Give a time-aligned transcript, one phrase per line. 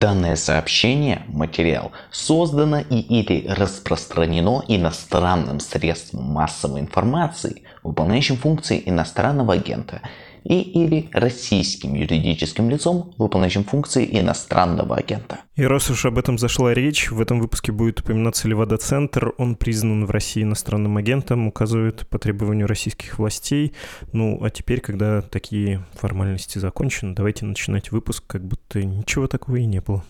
[0.00, 10.00] Данное сообщение, материал, создано и или распространено иностранным средством массовой информации, выполняющим функции иностранного агента–
[10.44, 15.40] и или российским юридическим лицом, выполняющим функции иностранного агента.
[15.56, 19.34] И раз уж об этом зашла речь, в этом выпуске будет упоминаться Левада-центр.
[19.36, 23.74] Он признан в России иностранным агентом, указывает по требованию российских властей.
[24.12, 29.66] Ну, а теперь, когда такие формальности закончены, давайте начинать выпуск, как будто ничего такого и
[29.66, 30.04] не было.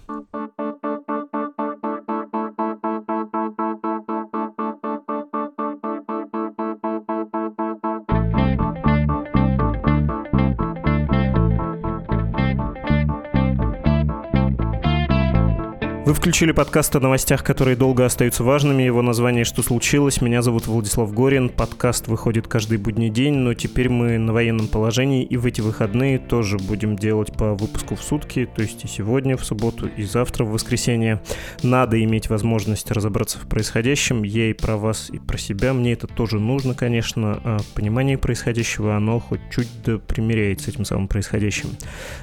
[16.10, 18.82] Вы включили подкаст о новостях, которые долго остаются важными.
[18.82, 20.20] Его название «Что случилось?».
[20.20, 21.48] Меня зовут Владислав Горин.
[21.48, 26.18] Подкаст выходит каждый будний день, но теперь мы на военном положении, и в эти выходные
[26.18, 30.42] тоже будем делать по выпуску в сутки, то есть и сегодня, в субботу, и завтра,
[30.42, 31.22] в воскресенье.
[31.62, 34.24] Надо иметь возможность разобраться в происходящем.
[34.24, 35.72] Я и про вас, и про себя.
[35.72, 37.40] Мне это тоже нужно, конечно.
[37.44, 41.68] А понимание происходящего, оно хоть чуть да примеряет с этим самым происходящим.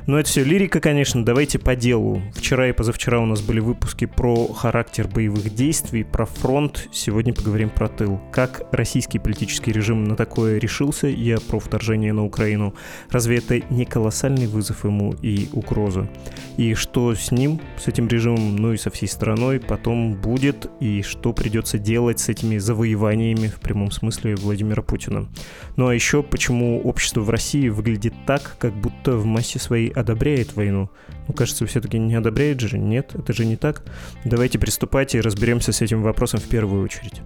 [0.08, 1.24] Но это все лирика, конечно.
[1.24, 2.22] Давайте по делу.
[2.36, 6.90] Вчера и позавчера у нас были выпуски выпуске про характер боевых действий, про фронт.
[6.92, 8.20] Сегодня поговорим про тыл.
[8.32, 12.74] Как российский политический режим на такое решился, я про вторжение на Украину.
[13.12, 16.10] Разве это не колоссальный вызов ему и угроза?
[16.58, 21.04] И что с ним, с этим режимом, ну и со всей страной потом будет, и
[21.04, 25.28] что придется делать с этими завоеваниями в прямом смысле Владимира Путина?
[25.76, 30.56] Ну а еще, почему общество в России выглядит так, как будто в массе своей одобряет
[30.56, 30.90] войну?
[31.28, 33.84] Ну, кажется, все-таки не одобряет же, нет, это же не так?
[34.24, 37.22] Давайте приступать и разберемся с этим вопросом в первую очередь.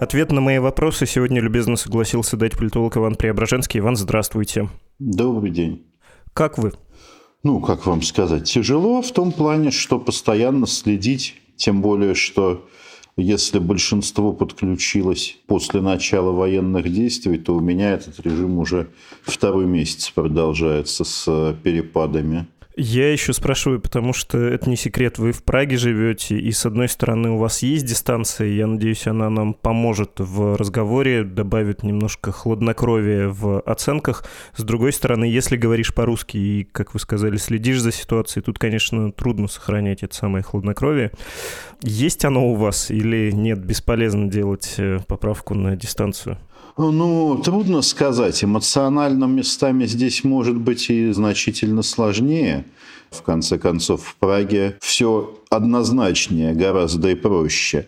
[0.00, 3.80] Ответ на мои вопросы сегодня любезно согласился дать политолог Иван Преображенский.
[3.80, 4.68] Иван, здравствуйте.
[4.98, 5.86] Добрый день.
[6.34, 6.72] Как вы?
[7.42, 12.66] Ну, как вам сказать, тяжело в том плане, что постоянно следить, тем более, что
[13.16, 18.88] если большинство подключилось после начала военных действий, то у меня этот режим уже
[19.22, 22.46] второй месяц продолжается с перепадами.
[22.76, 26.88] Я еще спрашиваю, потому что это не секрет, вы в Праге живете, и с одной
[26.88, 33.28] стороны у вас есть дистанция, я надеюсь, она нам поможет в разговоре, добавит немножко хладнокровия
[33.28, 34.24] в оценках.
[34.56, 39.12] С другой стороны, если говоришь по-русски и, как вы сказали, следишь за ситуацией, тут, конечно,
[39.12, 41.12] трудно сохранять это самое хладнокровие.
[41.80, 46.38] Есть оно у вас или нет, бесполезно делать э, поправку на дистанцию?
[46.76, 48.42] Ну, трудно сказать.
[48.42, 52.64] Эмоционально местами здесь может быть и значительно сложнее.
[53.10, 57.86] В конце концов, в Праге все однозначнее, гораздо и проще.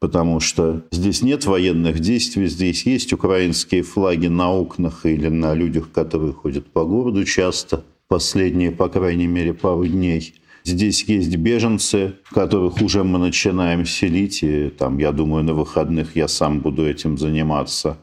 [0.00, 5.90] Потому что здесь нет военных действий, здесь есть украинские флаги на окнах или на людях,
[5.92, 10.34] которые ходят по городу часто, последние, по крайней мере, пару дней.
[10.64, 16.26] Здесь есть беженцы, которых уже мы начинаем селить, и там, я думаю, на выходных я
[16.26, 17.98] сам буду этим заниматься.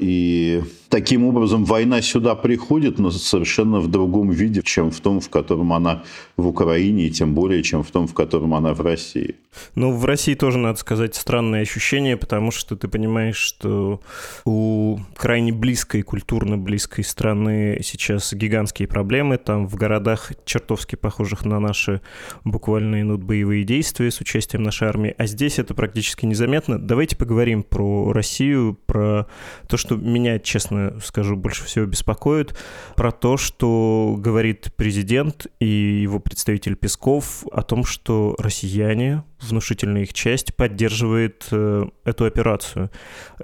[0.00, 5.30] И таким образом война сюда приходит, но совершенно в другом виде, чем в том, в
[5.30, 6.02] котором она
[6.36, 9.36] в Украине, и тем более, чем в том, в котором она в России.
[9.74, 14.00] Ну, в России тоже, надо сказать, странное ощущение, потому что ты понимаешь, что
[14.44, 19.38] у крайне близкой, культурно близкой страны сейчас гигантские проблемы.
[19.38, 22.00] Там в городах, чертовски похожих на наши,
[22.44, 26.78] буквально идут боевые действия с участием нашей армии, а здесь это практически незаметно.
[26.78, 29.26] Давайте поговорим про Россию, про
[29.68, 32.56] то, что меня, честно скажу, больше всего беспокоит,
[32.96, 40.12] про то, что говорит президент и его представитель Песков о том, что россияне внушительная их
[40.12, 42.90] часть поддерживает э, эту операцию.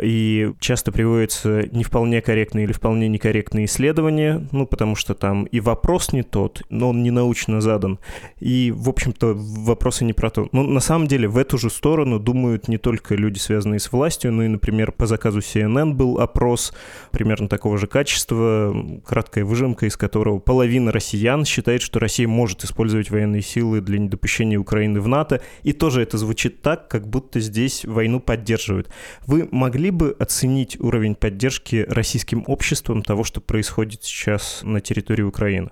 [0.00, 5.60] И часто приводятся не вполне корректные или вполне некорректные исследования, ну, потому что там и
[5.60, 7.98] вопрос не тот, но он не научно задан.
[8.40, 10.48] И, в общем-то, вопросы не про то.
[10.52, 14.32] Но на самом деле в эту же сторону думают не только люди, связанные с властью,
[14.32, 16.72] но и, например, по заказу CNN был опрос
[17.10, 23.10] примерно такого же качества, краткая выжимка, из которого половина россиян считает, что Россия может использовать
[23.10, 27.38] военные силы для недопущения Украины в НАТО, и то тоже это звучит так, как будто
[27.38, 28.88] здесь войну поддерживают.
[29.24, 35.70] Вы могли бы оценить уровень поддержки российским обществом того, что происходит сейчас на территории Украины?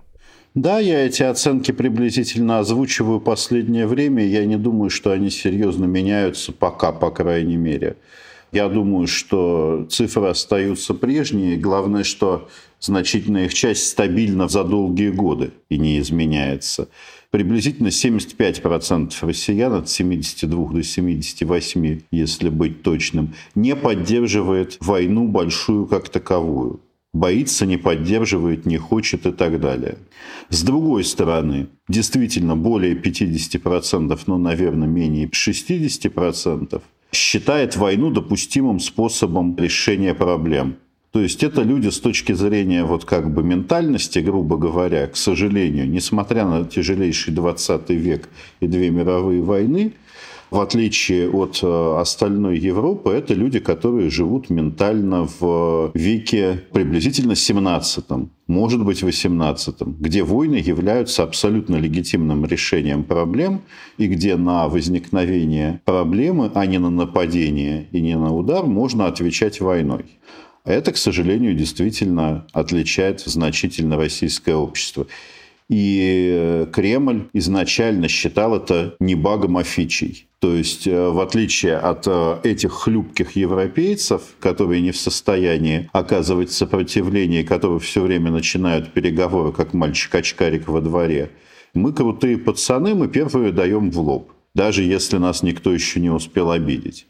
[0.54, 4.24] Да, я эти оценки приблизительно озвучиваю последнее время.
[4.24, 7.96] Я не думаю, что они серьезно меняются пока, по крайней мере.
[8.52, 11.56] Я думаю, что цифры остаются прежние.
[11.56, 16.88] Главное, что значительная их часть стабильна за долгие годы и не изменяется.
[17.34, 26.08] Приблизительно 75% россиян от 72 до 78, если быть точным, не поддерживает войну большую как
[26.08, 26.80] таковую
[27.12, 29.98] боится, не поддерживает, не хочет и так далее.
[30.48, 40.14] С другой стороны, действительно более 50%, но, наверное, менее 60% считает войну допустимым способом решения
[40.14, 40.76] проблем.
[41.14, 45.88] То есть это люди с точки зрения вот как бы ментальности, грубо говоря, к сожалению,
[45.88, 48.28] несмотря на тяжелейший 20 век
[48.58, 49.92] и две мировые войны,
[50.50, 58.04] в отличие от э, остальной Европы, это люди, которые живут ментально в веке приблизительно 17
[58.46, 63.62] может быть, 18 где войны являются абсолютно легитимным решением проблем,
[63.96, 69.60] и где на возникновение проблемы, а не на нападение и не на удар, можно отвечать
[69.60, 70.04] войной.
[70.64, 75.06] Это, к сожалению, действительно отличает значительно российское общество.
[75.68, 80.26] И э, Кремль изначально считал это не багом, а фичей.
[80.38, 86.50] То есть, э, в отличие от э, этих хлюпких европейцев, которые не в состоянии оказывать
[86.50, 91.30] сопротивление, которые все время начинают переговоры, как мальчик-очкарик во дворе,
[91.72, 96.50] мы крутые пацаны, мы первые даем в лоб, даже если нас никто еще не успел
[96.50, 97.06] обидеть.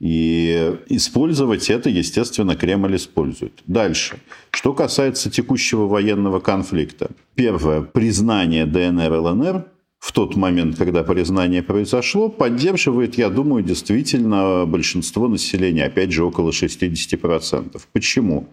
[0.00, 3.52] И использовать это, естественно, Кремль использует.
[3.66, 4.18] Дальше.
[4.50, 7.10] Что касается текущего военного конфликта.
[7.34, 7.82] Первое.
[7.82, 9.66] Признание ДНР и ЛНР
[9.98, 16.50] в тот момент, когда признание произошло, поддерживает, я думаю, действительно большинство населения, опять же, около
[16.50, 17.80] 60%.
[17.92, 18.48] Почему?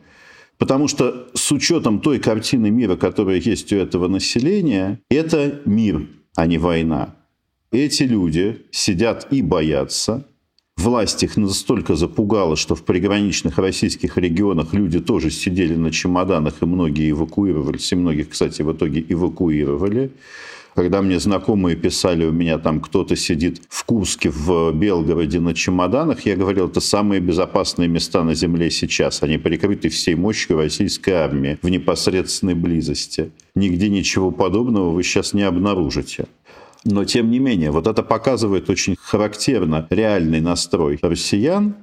[0.57, 6.47] Потому что с учетом той картины мира, которая есть у этого населения, это мир, а
[6.47, 7.15] не война.
[7.71, 10.25] Эти люди сидят и боятся,
[10.86, 16.66] Власть их настолько запугала, что в приграничных российских регионах люди тоже сидели на чемоданах, и
[16.66, 20.12] многие эвакуировались, и многих, кстати, в итоге эвакуировали.
[20.75, 26.25] Когда мне знакомые писали, у меня там кто-то сидит в Курске, в Белгороде на чемоданах,
[26.27, 29.24] я говорил, это самые безопасные места на земле сейчас.
[29.24, 33.31] Они прикрыты всей мощью российской армии в непосредственной близости.
[33.56, 36.25] Нигде ничего подобного вы сейчас не обнаружите.
[36.86, 41.76] Но тем не менее, вот это показывает очень характерно реальный настрой россиян.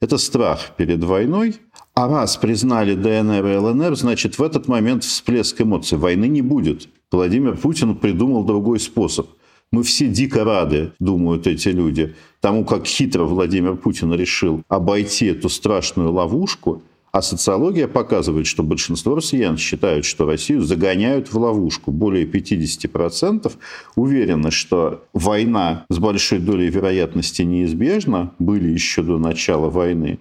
[0.00, 1.56] Это страх перед войной.
[1.94, 5.96] А раз признали ДНР и ЛНР, значит, в этот момент всплеск эмоций.
[5.96, 6.88] Войны не будет.
[7.10, 9.28] Владимир Путин придумал другой способ.
[9.70, 15.48] Мы все дико рады, думают эти люди, тому, как хитро Владимир Путин решил обойти эту
[15.48, 16.82] страшную ловушку–
[17.18, 21.90] а социология показывает, что большинство россиян считают, что Россию загоняют в ловушку.
[21.90, 23.52] Более 50%
[23.96, 30.20] уверены, что война с большой долей вероятности неизбежна, были еще до начала войны.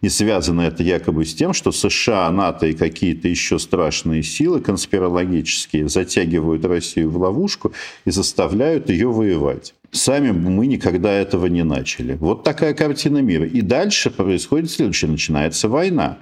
[0.00, 5.88] И связано это якобы с тем, что США, НАТО и какие-то еще страшные силы конспирологические
[5.88, 7.72] затягивают Россию в ловушку
[8.04, 9.72] и заставляют ее воевать.
[9.94, 12.14] Сами мы никогда этого не начали.
[12.14, 13.46] Вот такая картина мира.
[13.46, 15.08] И дальше происходит следующее.
[15.10, 16.18] Начинается война.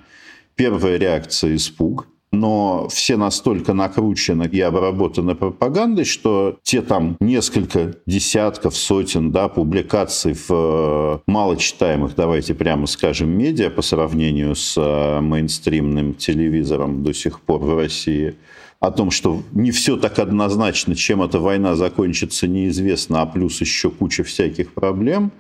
[0.57, 8.75] Первая реакция– испуг но все настолько накручены и обработаны пропагандой, что те там несколько десятков,
[8.75, 16.15] сотен да, публикаций в э, малочитаемых, давайте прямо скажем, медиа по сравнению с э, мейнстримным
[16.15, 18.35] телевизором до сих пор в России–
[18.83, 23.91] о том, что не все так однозначно, чем эта война закончится, неизвестно, а плюс еще
[23.91, 25.31] куча всяких проблем,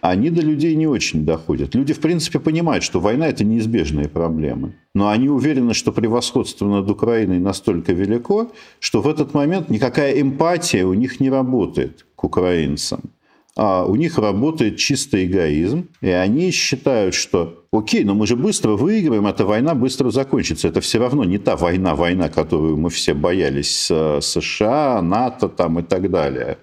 [0.00, 1.76] они до людей не очень доходят.
[1.76, 4.74] Люди, в принципе, понимают, что война– это неизбежные проблемы.
[4.96, 8.50] Но они уверены, что превосходство над Украиной настолько велико,
[8.80, 13.00] что в этот момент никакая эмпатия у них не работает к украинцам
[13.58, 18.76] а у них работает чистый эгоизм, и они считают, что окей, но мы же быстро
[18.76, 20.68] выиграем, эта война быстро закончится.
[20.68, 25.80] Это все равно не та война, война, которую мы все боялись с США, НАТО там
[25.80, 26.58] и так далее.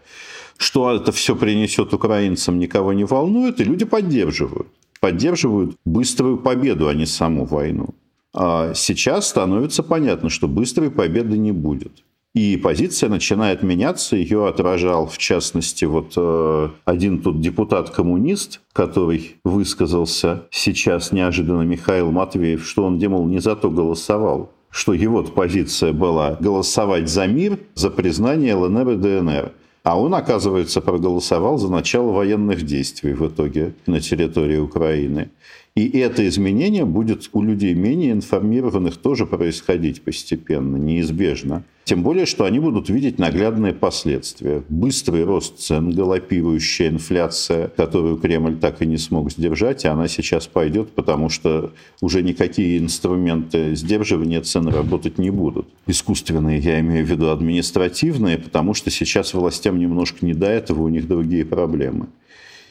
[0.55, 4.69] Что это все принесет украинцам, никого не волнует, и люди поддерживают.
[5.01, 7.89] Поддерживают быструю победу, а не саму войну.
[8.33, 12.05] А сейчас становится понятно, что быстрой победы не будет.
[12.35, 14.17] И позиция начинает меняться.
[14.17, 22.67] Ее отражал, в частности, вот э, один тут депутат-коммунист, который высказался сейчас неожиданно Михаил Матвеев,
[22.67, 27.89] что он, демол, не за то голосовал, что его позиция была голосовать за мир, за
[27.89, 29.51] признание ЛНР и ДНР.
[29.83, 35.29] А он, оказывается, проголосовал за начало военных действий в итоге на территории Украины.
[35.75, 41.65] И это изменение будет у людей менее информированных тоже происходить постепенно, неизбежно.
[41.83, 44.63] Тем более, что они будут видеть наглядные последствия.
[44.69, 50.47] Быстрый рост цен, галопирующая инфляция, которую Кремль так и не смог сдержать, и она сейчас
[50.47, 55.67] пойдет, потому что уже никакие инструменты сдерживания цен работать не будут.
[55.87, 60.87] Искусственные, я имею в виду административные, потому что сейчас властям немножко не до этого, у
[60.87, 62.07] них другие проблемы.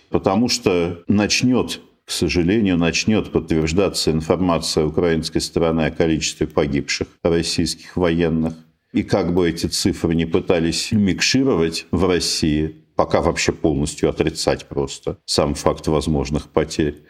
[0.08, 8.54] Потому что начнет к сожалению, начнет подтверждаться информация украинской стороны о количестве погибших российских военных.
[8.92, 15.18] И как бы эти цифры не пытались микшировать в России, пока вообще полностью отрицать просто
[15.25, 17.02] сам факт возможных потерь,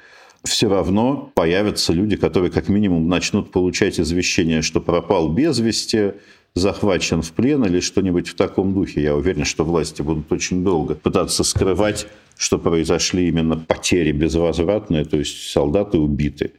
[0.44, 6.12] все равно появятся люди, которые как минимум начнут получать извещение, что пропал без вести,
[6.54, 9.02] захвачен в плен или что-нибудь в таком духе.
[9.02, 12.06] Я уверен, что власти будут очень долго пытаться скрывать,
[12.36, 16.52] что произошли именно потери безвозвратные, то есть солдаты убиты.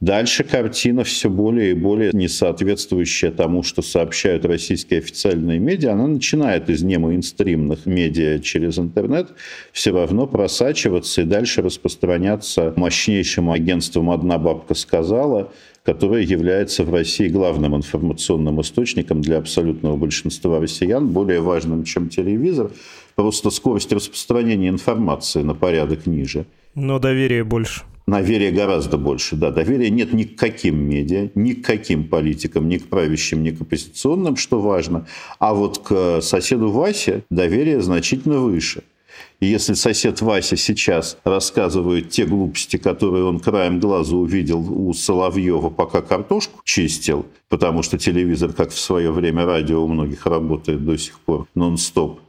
[0.00, 5.92] Дальше картина все более и более не соответствующая тому, что сообщают российские официальные медиа.
[5.92, 9.28] Она начинает из немейнстримных медиа через интернет
[9.72, 15.52] все равно просачиваться и дальше распространяться мощнейшим агентством «Одна бабка сказала»,
[15.84, 22.70] которое является в России главным информационным источником для абсолютного большинства россиян, более важным, чем телевизор.
[23.14, 26.46] Просто скорость распространения информации на порядок ниже.
[26.74, 27.82] Но доверие больше.
[28.06, 29.50] Доверия гораздо больше, да.
[29.50, 33.60] Доверия нет ни к каким медиа, ни к каким политикам, ни к правящим, ни к
[33.60, 35.06] оппозиционным, что важно.
[35.38, 38.82] А вот к соседу Васе доверие значительно выше.
[39.40, 45.70] И если сосед Вася сейчас рассказывает те глупости, которые он краем глаза увидел у Соловьева,
[45.70, 50.98] пока картошку чистил, потому что телевизор, как в свое время радио у многих работает до
[50.98, 52.20] сих пор нон-стоп,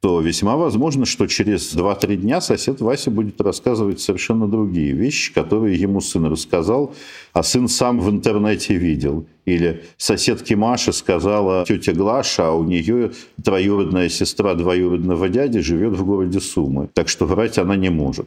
[0.00, 5.78] то весьма возможно, что через 2-3 дня сосед Вася будет рассказывать совершенно другие вещи, которые
[5.78, 6.94] ему сын рассказал,
[7.34, 9.26] а сын сам в интернете видел.
[9.44, 13.12] Или соседке Маша сказала тетя Глаша, а у нее
[13.44, 16.88] троюродная сестра двоюродного дяди живет в городе Сумы.
[16.94, 18.26] Так что врать она не может.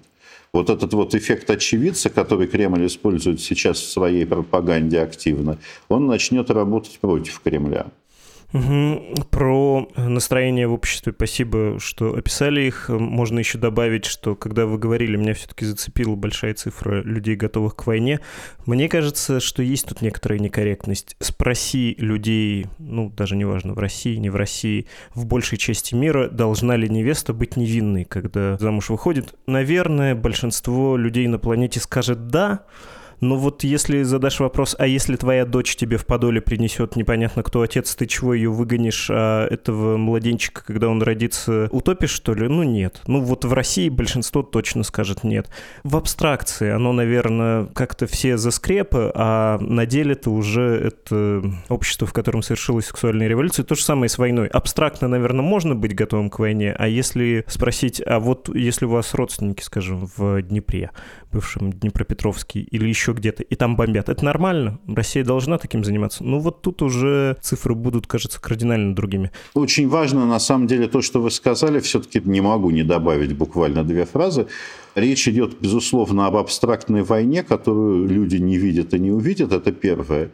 [0.54, 5.58] Вот этот вот эффект очевидца, который Кремль использует сейчас в своей пропаганде активно,
[5.90, 7.88] он начнет работать против Кремля.
[8.54, 9.26] Угу.
[9.32, 12.88] Про настроение в обществе спасибо, что описали их.
[12.90, 17.88] Можно еще добавить, что когда вы говорили, меня все-таки зацепила большая цифра людей, готовых к
[17.88, 18.20] войне.
[18.68, 21.16] Мне кажется, что есть тут некоторая некорректность.
[21.20, 26.76] Спроси людей, ну, даже неважно, в России, не в России, в большей части мира, должна
[26.76, 29.34] ли невеста быть невинной, когда замуж выходит.
[29.48, 32.66] Наверное, большинство людей на планете скажет «да»,
[33.24, 37.62] но вот если задашь вопрос, а если твоя дочь тебе в подоле принесет непонятно кто
[37.62, 42.48] отец, ты чего ее выгонишь, а этого младенчика, когда он родится, утопишь, что ли?
[42.48, 43.02] Ну, нет.
[43.08, 45.50] Ну, вот в России большинство точно скажет нет.
[45.84, 52.14] В абстракции оно, наверное, как-то все за скрепы, а на деле-то уже это общество, в
[52.14, 54.48] котором совершилась сексуальная революция, то же самое с войной.
[54.48, 59.14] Абстрактно, наверное, можно быть готовым к войне, а если спросить, а вот если у вас
[59.14, 60.92] родственники, скажем, в Днепре,
[61.32, 64.10] бывшем Днепропетровске или еще где-то, и там бомбят.
[64.10, 64.80] Это нормально?
[64.88, 66.24] Россия должна таким заниматься?
[66.24, 69.32] Ну вот тут уже цифры будут, кажется, кардинально другими.
[69.54, 73.84] Очень важно, на самом деле, то, что вы сказали, все-таки не могу не добавить буквально
[73.84, 74.48] две фразы.
[74.96, 80.32] Речь идет, безусловно, об абстрактной войне, которую люди не видят и не увидят, это первое.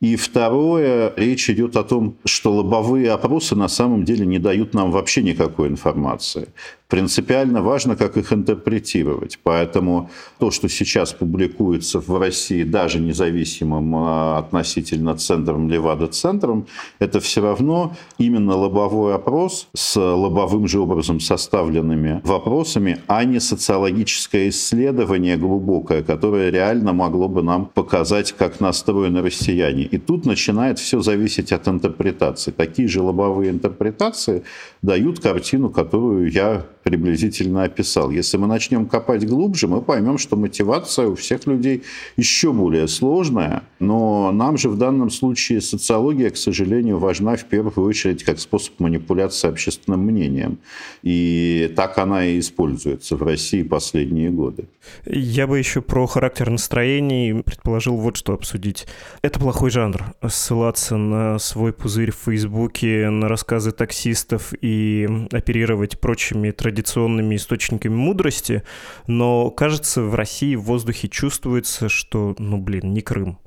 [0.00, 4.92] И второе, речь идет о том, что лобовые опросы на самом деле не дают нам
[4.92, 6.48] вообще никакой информации
[6.88, 9.38] принципиально важно, как их интерпретировать.
[9.42, 16.66] Поэтому то, что сейчас публикуется в России, даже независимым а, относительно центром Левада-центром,
[16.98, 24.48] это все равно именно лобовой опрос с лобовым же образом составленными вопросами, а не социологическое
[24.48, 29.82] исследование глубокое, которое реально могло бы нам показать, как настроены россияне.
[29.82, 32.50] И тут начинает все зависеть от интерпретации.
[32.50, 34.42] Такие же лобовые интерпретации
[34.80, 38.10] дают картину, которую я приблизительно описал.
[38.10, 41.82] Если мы начнем копать глубже, мы поймем, что мотивация у всех людей
[42.16, 43.62] еще более сложная.
[43.78, 48.80] Но нам же в данном случае социология, к сожалению, важна в первую очередь как способ
[48.80, 50.58] манипуляции общественным мнением.
[51.02, 54.64] И так она и используется в России последние годы.
[55.04, 58.86] Я бы еще про характер настроений предположил вот что обсудить.
[59.20, 60.14] Это плохой жанр.
[60.26, 67.94] Ссылаться на свой пузырь в Фейсбуке, на рассказы таксистов и оперировать прочими традициями традиционными источниками
[67.94, 68.62] мудрости,
[69.06, 73.38] но, кажется, в России в воздухе чувствуется, что, ну, блин, не Крым.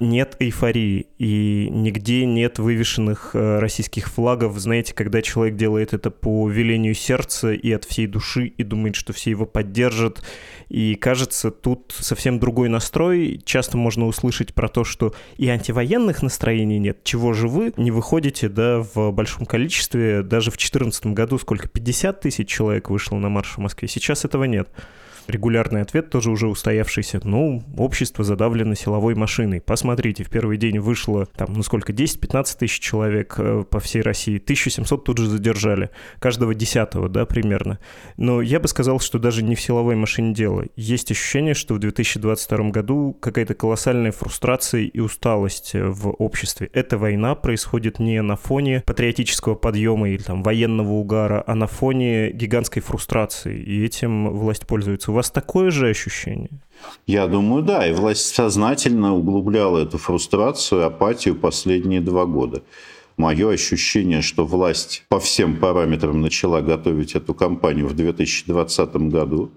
[0.00, 4.58] Нет эйфории, и нигде нет вывешенных э, российских флагов.
[4.58, 9.12] Знаете, когда человек делает это по велению сердца и от всей души, и думает, что
[9.12, 10.22] все его поддержат,
[10.68, 13.40] и кажется, тут совсем другой настрой.
[13.44, 17.04] Часто можно услышать про то, что и антивоенных настроений нет.
[17.04, 20.22] Чего же вы не выходите, да, в большом количестве?
[20.22, 21.68] Даже в 2014 году сколько?
[21.68, 23.88] 50 тысяч человек вышло на марш в Москве.
[23.88, 24.68] Сейчас этого нет.
[25.28, 27.20] Регулярный ответ тоже уже устоявшийся.
[27.22, 29.60] Ну, общество задавлено силовой машиной.
[29.60, 34.38] Посмотрите, в первый день вышло, там, ну сколько, 10-15 тысяч человек э, по всей России.
[34.38, 35.90] 1700 тут же задержали.
[36.18, 37.78] Каждого десятого, да, примерно.
[38.16, 40.64] Но я бы сказал, что даже не в силовой машине дело.
[40.76, 46.70] Есть ощущение, что в 2022 году какая-то колоссальная фрустрация и усталость э, в обществе.
[46.72, 52.32] Эта война происходит не на фоне патриотического подъема или там военного угара, а на фоне
[52.32, 53.58] гигантской фрустрации.
[53.58, 56.50] И этим власть пользуется вас такое же ощущение?
[57.06, 57.86] Я думаю, да.
[57.86, 62.62] И власть сознательно углубляла эту фрустрацию, апатию последние два года.
[63.16, 69.50] Мое ощущение, что власть по всем параметрам начала готовить эту кампанию в 2020 году.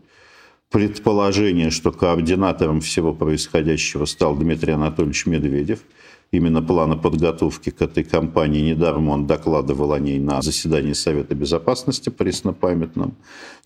[0.71, 5.79] Предположение, что координатором всего происходящего стал Дмитрий Анатольевич Медведев–
[6.31, 8.71] именно плана подготовки к этой кампании.
[8.71, 13.15] Недаром он докладывал о ней на заседании Совета Безопасности преснопамятном.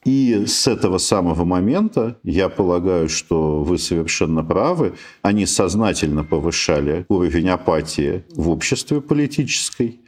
[0.03, 7.49] И с этого самого момента, я полагаю, что вы совершенно правы, они сознательно повышали уровень
[7.49, 10.01] апатии в обществе политической,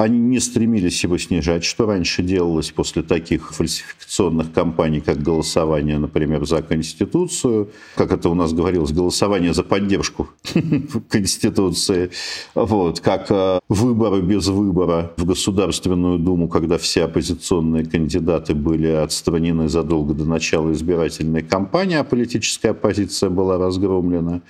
[0.00, 6.46] они не стремились его снижать, что раньше делалось после таких фальсификационных кампаний, как голосование, например,
[6.46, 10.30] за Конституцию, как это у нас говорилось, голосование за поддержку
[11.10, 12.10] Конституции,
[12.54, 19.68] вот, как э, выборы без выбора в Государственную Думу, когда все оппозиционные кандидаты были отстранены
[19.68, 24.40] задолго до начала избирательной кампании, а политическая оппозиция была разгромлена.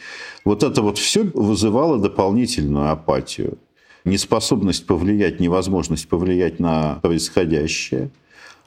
[0.44, 3.58] Вот это вот все вызывало дополнительную апатию
[4.04, 8.10] неспособность повлиять, невозможность повлиять на происходящее,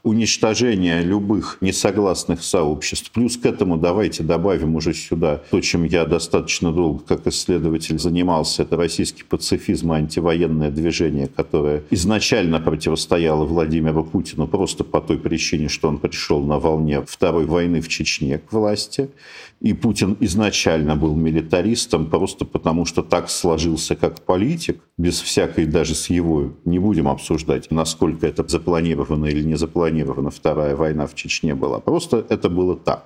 [0.03, 3.09] уничтожение любых несогласных сообществ.
[3.11, 8.63] Плюс к этому давайте добавим уже сюда то, чем я достаточно долго как исследователь занимался.
[8.63, 15.69] Это российский пацифизм и антивоенное движение, которое изначально противостояло Владимиру Путину просто по той причине,
[15.69, 19.09] что он пришел на волне второй войны в Чечне к власти.
[19.61, 25.95] И Путин изначально был милитаристом просто потому, что так сложился как политик, без всякой даже
[25.95, 29.92] с его, не будем обсуждать, насколько это запланировано или не запланировано,
[30.31, 31.79] вторая война в Чечне была.
[31.79, 33.05] Просто это было так.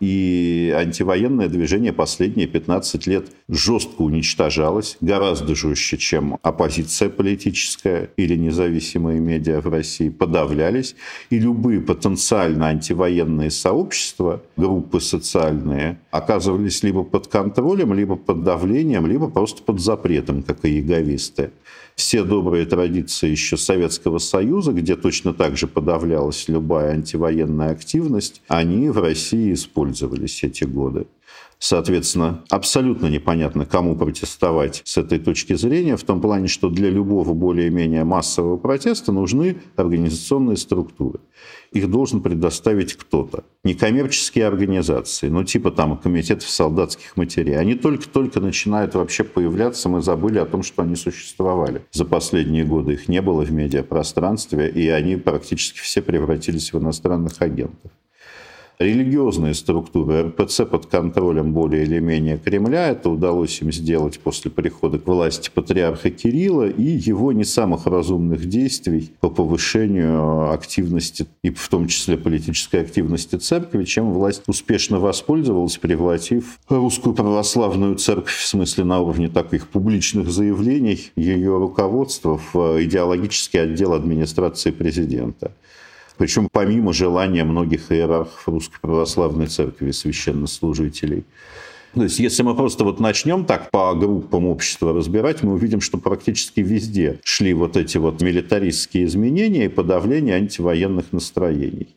[0.00, 9.20] И антивоенное движение последние 15 лет жестко уничтожалось, гораздо жестче, чем оппозиция политическая или независимые
[9.20, 10.96] медиа в России, подавлялись.
[11.30, 19.28] И любые потенциально антивоенные сообщества, группы социальные, оказывались либо под контролем, либо под давлением, либо
[19.28, 21.50] просто под запретом, как и яговисты
[21.96, 28.90] все добрые традиции еще Советского Союза, где точно так же подавлялась любая антивоенная активность, они
[28.90, 31.06] в России использовались эти годы.
[31.66, 37.32] Соответственно, абсолютно непонятно, кому протестовать с этой точки зрения, в том плане, что для любого
[37.32, 41.20] более-менее массового протеста нужны организационные структуры.
[41.72, 43.44] Их должен предоставить кто-то.
[43.64, 50.36] Некоммерческие организации, ну типа там комитетов солдатских матерей, они только-только начинают вообще появляться, мы забыли
[50.36, 51.80] о том, что они существовали.
[51.92, 57.40] За последние годы их не было в медиапространстве, и они практически все превратились в иностранных
[57.40, 57.90] агентов
[58.78, 62.88] религиозные структуры РПЦ под контролем более или менее Кремля.
[62.88, 68.48] Это удалось им сделать после прихода к власти патриарха Кирилла и его не самых разумных
[68.48, 75.76] действий по повышению активности и в том числе политической активности церкви, чем власть успешно воспользовалась,
[75.76, 83.58] превратив русскую православную церковь в смысле на уровне таких публичных заявлений ее руководства в идеологический
[83.58, 85.52] отдел администрации президента.
[86.16, 91.24] Причем помимо желания многих иерархов Русской Православной Церкви, священнослужителей.
[91.94, 95.96] То есть, если мы просто вот начнем так по группам общества разбирать, мы увидим, что
[95.96, 101.94] практически везде шли вот эти вот милитаристские изменения и подавление антивоенных настроений.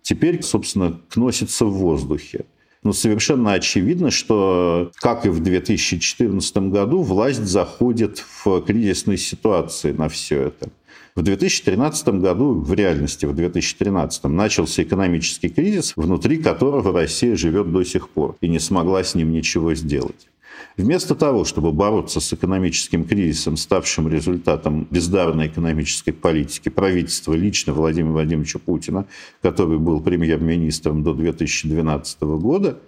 [0.00, 2.46] Теперь, собственно, кносится в воздухе.
[2.82, 10.08] Но совершенно очевидно, что, как и в 2014 году, власть заходит в кризисные ситуации на
[10.08, 10.68] все это.
[11.16, 17.84] В 2013 году, в реальности, в 2013 начался экономический кризис, внутри которого Россия живет до
[17.84, 20.28] сих пор и не смогла с ним ничего сделать.
[20.76, 28.14] Вместо того, чтобы бороться с экономическим кризисом, ставшим результатом бездарной экономической политики правительства лично Владимира
[28.14, 29.06] Владимировича Путина,
[29.40, 32.80] который был премьер-министром до 2012 года,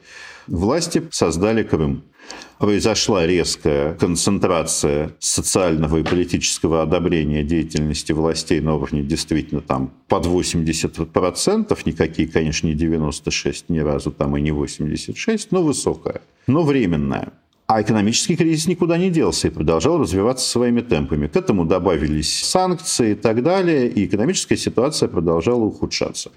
[0.49, 2.03] власти создали Крым.
[2.59, 11.79] Произошла резкая концентрация социального и политического одобрения деятельности властей на уровне действительно там под 80%,
[11.85, 17.33] никакие, конечно, не 96 ни разу, там и не 86, но высокая, но временная.
[17.67, 21.27] А экономический кризис никуда не делся и продолжал развиваться своими темпами.
[21.27, 26.31] К этому добавились санкции и так далее, и экономическая ситуация продолжала ухудшаться.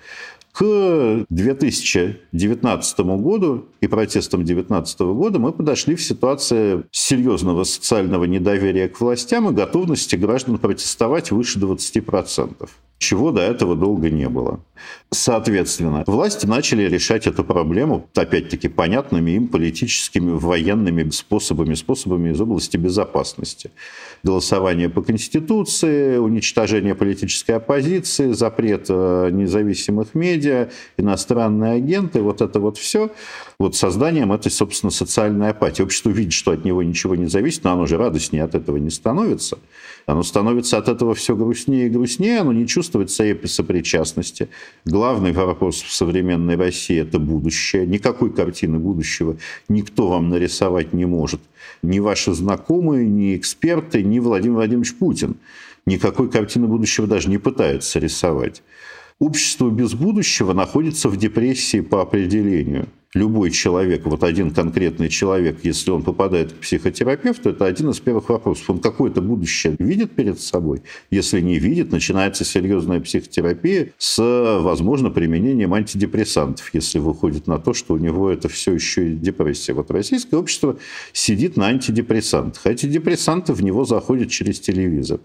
[0.52, 9.00] К 2019 году и протестам 2019 года мы подошли в ситуацию серьезного социального недоверия к
[9.00, 14.60] властям и готовности граждан протестовать выше 20% чего до этого долго не было.
[15.12, 22.78] Соответственно, власти начали решать эту проблему, опять-таки, понятными им политическими, военными способами, способами из области
[22.78, 23.72] безопасности.
[24.22, 32.78] Голосование по Конституции, уничтожение политической оппозиции, запрет э, независимых медиа, иностранные агенты, вот это вот
[32.78, 33.12] все,
[33.58, 35.82] вот созданием этой, собственно, социальной апатии.
[35.82, 38.90] Общество видит, что от него ничего не зависит, но оно же радостнее от этого не
[38.90, 39.58] становится.
[40.10, 44.50] Оно становится от этого все грустнее и грустнее, оно не чувствует своей сопричастности.
[44.84, 47.86] Главный вопрос в современной России– это будущее.
[47.86, 51.42] Никакой картины будущего никто вам нарисовать не может.
[51.84, 55.36] Ни ваши знакомые, ни эксперты, ни Владимир Владимирович Путин.
[55.86, 58.64] Никакой картины будущего даже не пытаются рисовать.
[59.20, 62.88] Общество без будущего находится в депрессии по определению.
[63.16, 68.30] Любой человек, вот один конкретный человек, если он попадает к психотерапевту, это один из первых
[68.30, 68.70] вопросов.
[68.70, 70.84] Он какое-то будущее видит перед собой?
[71.10, 74.20] Если не видит, начинается серьезная психотерапия с,
[74.62, 79.74] возможно, применением антидепрессантов, если выходит на то, что у него это все еще и депрессия.
[79.74, 80.78] Вот российское общество
[81.12, 82.64] сидит на антидепрессантах.
[82.64, 85.20] Антидепрессанты в него заходят через телевизор.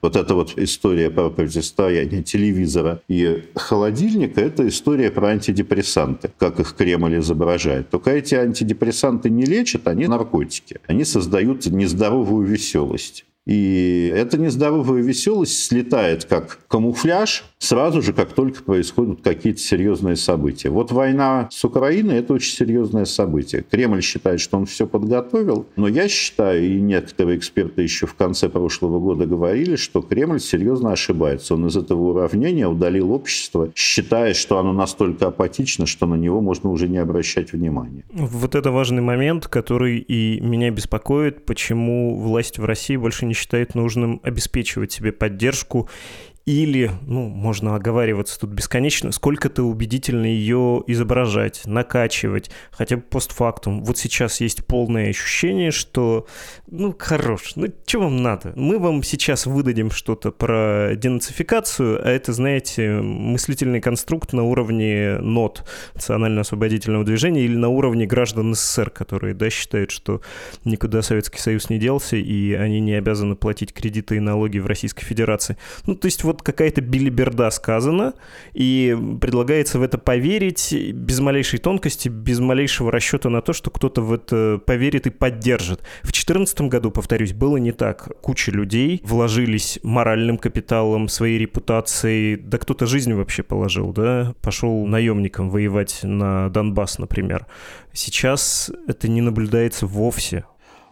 [0.00, 6.74] Вот эта вот история про противостояние телевизора и холодильника– это история про антидепрессанты, как их
[6.74, 7.90] Кремль изображает.
[7.90, 10.80] Только эти антидепрессанты не лечат, они наркотики.
[10.86, 13.24] Они создают нездоровую веселость.
[13.48, 20.68] И эта нездоровая веселость слетает как камуфляж сразу же, как только происходят какие-то серьезные события.
[20.68, 23.64] Вот война с Украиной– это очень серьезное событие.
[23.68, 28.50] Кремль считает, что он все подготовил, но я считаю, и некоторые эксперты еще в конце
[28.50, 31.54] прошлого года говорили, что Кремль серьезно ошибается.
[31.54, 36.70] Он из этого уравнения удалил общество, считая, что оно настолько апатично, что на него можно
[36.70, 38.04] уже не обращать внимания.
[38.12, 43.74] Вот это важный момент, который и меня беспокоит, почему власть в России больше не считает
[43.74, 45.88] нужным обеспечивать себе поддержку
[46.48, 53.84] или, ну, можно оговариваться тут бесконечно, сколько-то убедительно ее изображать, накачивать, хотя бы постфактум.
[53.84, 56.26] Вот сейчас есть полное ощущение, что,
[56.66, 58.54] ну, хорош, ну, что вам надо?
[58.56, 65.66] Мы вам сейчас выдадим что-то про денацификацию, а это, знаете, мыслительный конструкт на уровне НОТ,
[65.96, 70.22] Национально-освободительного движения, или на уровне граждан СССР, которые, да, считают, что
[70.64, 75.04] никуда Советский Союз не делся, и они не обязаны платить кредиты и налоги в Российской
[75.04, 75.58] Федерации.
[75.84, 78.14] Ну, то есть вот какая-то билиберда сказана,
[78.52, 84.02] и предлагается в это поверить без малейшей тонкости, без малейшего расчета на то, что кто-то
[84.02, 85.80] в это поверит и поддержит.
[86.00, 88.08] В 2014 году, повторюсь, было не так.
[88.20, 95.50] Куча людей вложились моральным капиталом, своей репутацией, да кто-то жизнь вообще положил, да, пошел наемником
[95.50, 97.46] воевать на Донбасс, например.
[97.92, 100.44] Сейчас это не наблюдается вовсе.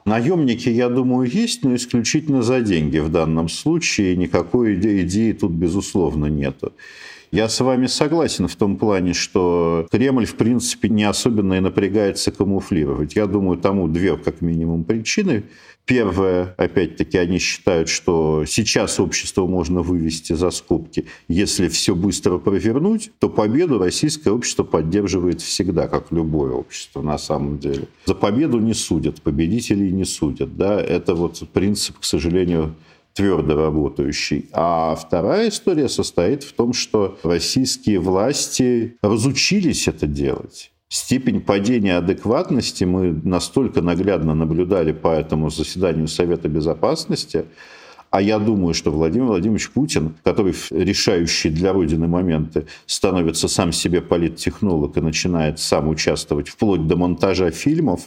[0.06, 4.16] Наемники, я думаю, есть, но исключительно за деньги в данном случае.
[4.16, 6.72] Никакой идеи тут, безусловно, нету.
[7.32, 12.30] Я с вами согласен в том плане, что Кремль, в принципе, не особенно и напрягается
[12.30, 13.16] камуфлировать.
[13.16, 15.42] Я думаю, тому две, как минимум, причины.
[15.86, 21.06] Первое, опять-таки, они считают, что сейчас общество можно вывести за скобки.
[21.28, 27.60] Если все быстро провернуть, то победу российское общество поддерживает всегда, как любое общество на самом
[27.60, 27.86] деле.
[28.04, 30.56] За победу не судят, победителей не судят.
[30.56, 30.80] Да?
[30.80, 32.74] Это вот принцип, к сожалению,
[33.14, 34.46] твердо работающий.
[34.52, 40.72] А вторая история состоит в том, что российские власти разучились это делать.
[40.88, 42.84] Степень падения адекватности.
[42.84, 47.46] Мы настолько наглядно наблюдали по этому заседанию Совета Безопасности,
[48.10, 53.72] а я думаю, что Владимир Владимирович Путин, который в решающие для Родины моменты становится сам
[53.72, 58.02] себе политтехнолог и начинает сам участвовать вплоть до монтажа фильмов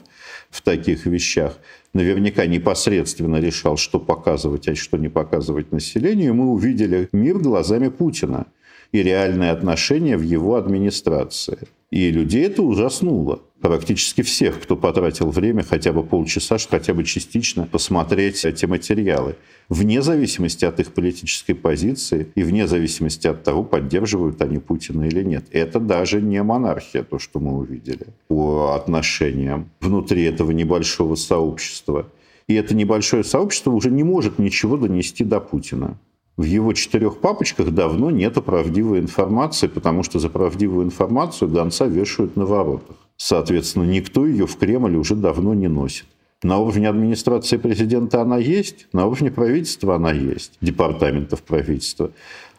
[0.50, 1.60] в таких вещах,
[1.94, 8.48] наверняка непосредственно решал, что показывать, а что не показывать населению, мы увидели мир глазами Путина
[8.94, 11.68] и реальные отношения в его администрации.
[11.92, 13.42] И людей это ужаснуло.
[13.62, 19.36] Практически всех, кто потратил время хотя бы полчаса, хотя бы частично посмотреть эти материалы.
[19.70, 25.24] Вне зависимости от их политической позиции и вне зависимости от того, поддерживают они Путина или
[25.24, 25.46] нет.
[25.52, 32.08] Это даже не монархия, то, что мы увидели по отношениям внутри этого небольшого сообщества.
[32.48, 35.98] И это небольшое сообщество уже не может ничего донести до Путина
[36.40, 42.38] в его четырех папочках давно нет правдивой информации, потому что за правдивую информацию гонца вешают
[42.38, 42.96] на воротах.
[43.18, 46.06] Соответственно, никто ее в Кремль уже давно не носит.
[46.42, 52.12] На уровне администрации президента она есть, на уровне правительства она есть, департаментов правительства.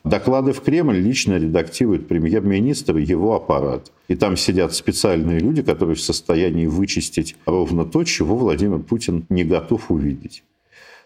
[0.05, 3.91] Доклады в Кремль лично редактирует премьер-министр и его аппарат.
[4.09, 9.43] И там сидят специальные люди, которые в состоянии вычистить ровно то, чего Владимир Путин не
[9.43, 10.43] готов увидеть.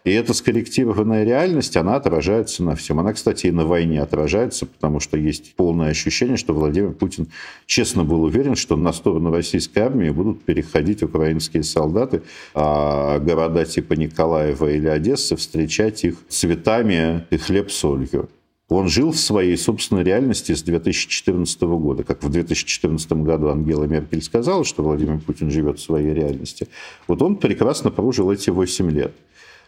[0.04, 3.00] И эта скорректированная реальность, она отражается на всем.
[3.00, 7.28] Она, кстати, и на войне отражается, потому что есть полное ощущение, что Владимир Путин
[7.64, 12.20] честно был уверен, что на сторону российской армии будут переходить украинские солдаты,
[12.52, 18.28] а города типа Николаева или Одессы встречать их цветами и хлеб-солью.
[18.68, 22.02] Он жил в своей собственной реальности с 2014 года.
[22.02, 26.68] Как в 2014 году Ангела Меркель сказала, что Владимир Путин живет в своей реальности.
[27.06, 29.14] Вот он прекрасно прожил эти 8 лет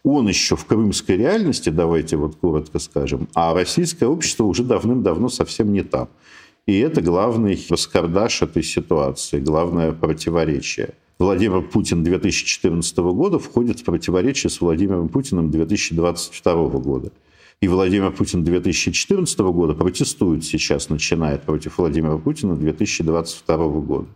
[0.06, 5.72] он еще в крымской реальности, давайте вот коротко скажем, а российское общество уже давным-давно совсем
[5.72, 6.08] не там.
[6.64, 10.90] И это главный раскардаш этой ситуации, главное противоречие.
[11.18, 17.10] Владимир Путин 2014 года входит в противоречие с Владимиром Путиным 2022 года.
[17.60, 24.06] И Владимир Путин 2014 года протестует сейчас, начинает против Владимира Путина 2022 года.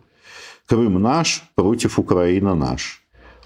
[0.67, 3.00] Крым наш против Украины наш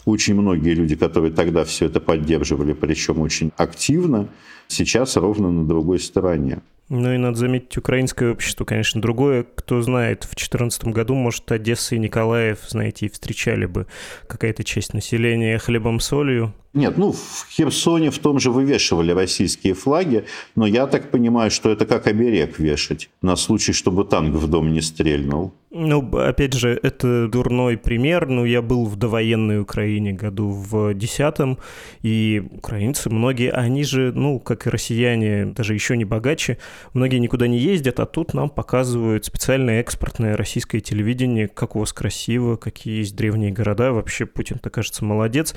[0.05, 4.29] очень многие люди, которые тогда все это поддерживали, причем очень активно,
[4.67, 6.61] сейчас ровно на другой стороне.
[6.87, 9.43] Ну и надо заметить, украинское общество, конечно, другое.
[9.55, 13.87] Кто знает, в 2014 году, может, Одесса и Николаев, знаете, и встречали бы
[14.27, 16.53] какая-то часть населения хлебом-солью.
[16.75, 21.71] Нет, ну, в Херсоне в том же вывешивали российские флаги, но я так понимаю, что
[21.71, 25.53] это как оберег вешать на случай, чтобы танк в дом не стрельнул.
[25.71, 28.27] Ну, опять же, это дурной пример.
[28.27, 31.59] Ну, я был в довоенной Украине году в десятом,
[32.01, 36.57] и украинцы, многие, они же, ну, как и россияне, даже еще не богаче,
[36.93, 41.93] многие никуда не ездят, а тут нам показывают специальное экспортное российское телевидение, как у вас
[41.93, 43.91] красиво, какие есть древние города.
[43.91, 45.55] Вообще, Путин-то, кажется, молодец.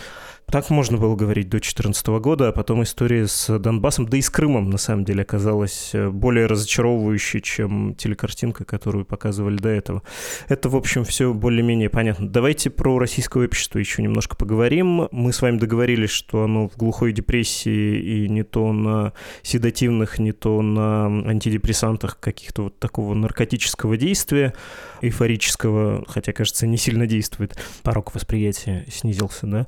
[0.51, 4.31] Так можно было говорить до 2014 года, а потом история с Донбассом, да и с
[4.31, 10.03] Крымом, на самом деле, оказалась э, более разочаровывающей, чем телекартинка, которую показывали до этого.
[10.49, 12.29] Это, в общем, все более-менее понятно.
[12.29, 15.09] Давайте про российское общество еще немножко поговорим.
[15.13, 20.33] Мы с вами договорились, что оно в глухой депрессии и не то на седативных, не
[20.33, 24.55] то на антидепрессантах каких-то вот такого наркотического действия,
[25.01, 27.59] эйфорического, хотя, кажется, не сильно действует.
[27.83, 29.67] Порог восприятия снизился, да?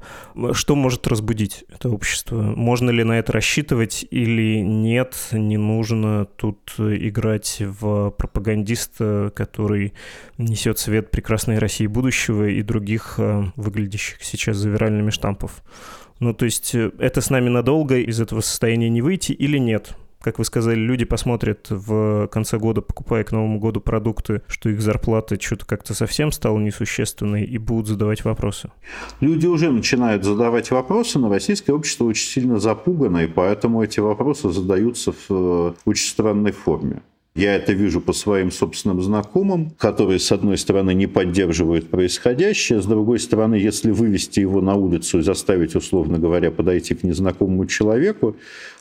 [0.53, 2.41] Что может разбудить это общество?
[2.41, 5.17] Можно ли на это рассчитывать или нет?
[5.33, 9.95] Не нужно тут играть в пропагандиста, который
[10.39, 15.63] несет свет прекрасной России будущего и других э, выглядящих сейчас завиральными штампов.
[16.19, 19.97] Ну, то есть э, это с нами надолго, из этого состояния не выйти или нет?
[20.21, 24.83] Как вы сказали, люди посмотрят в конце года, покупая к Новому году продукты, что их
[24.83, 28.71] зарплата что-то как-то совсем стала несущественной, и будут задавать вопросы.
[29.21, 34.51] Люди уже начинают задавать вопросы, но российское общество очень сильно запугано, и поэтому эти вопросы
[34.51, 37.03] задаются в э, очень странной форме.
[37.37, 42.87] Я это вижу по своим собственным знакомым, которые, с одной стороны, не поддерживают происходящее, с
[42.87, 48.37] другой стороны, если вывести его на улицу и заставить, условно говоря, подойти к незнакомому человеку,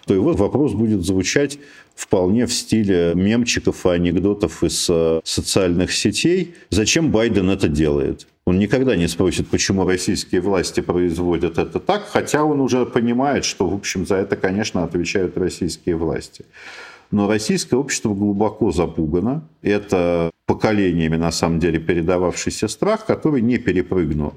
[0.07, 1.59] то его вопрос будет звучать
[1.93, 6.55] вполне в стиле мемчиков и анекдотов из э, социальных сетей.
[6.71, 8.25] Зачем Байден это делает?
[8.45, 13.69] Он никогда не спросит, почему российские власти производят это так, хотя он уже понимает, что,
[13.69, 16.45] в общем, за это, конечно, отвечают российские власти.
[17.12, 19.43] Но российское общество глубоко запугано.
[19.62, 24.34] Это поколениями, на самом деле, передававшийся страх, который не перепрыгнул.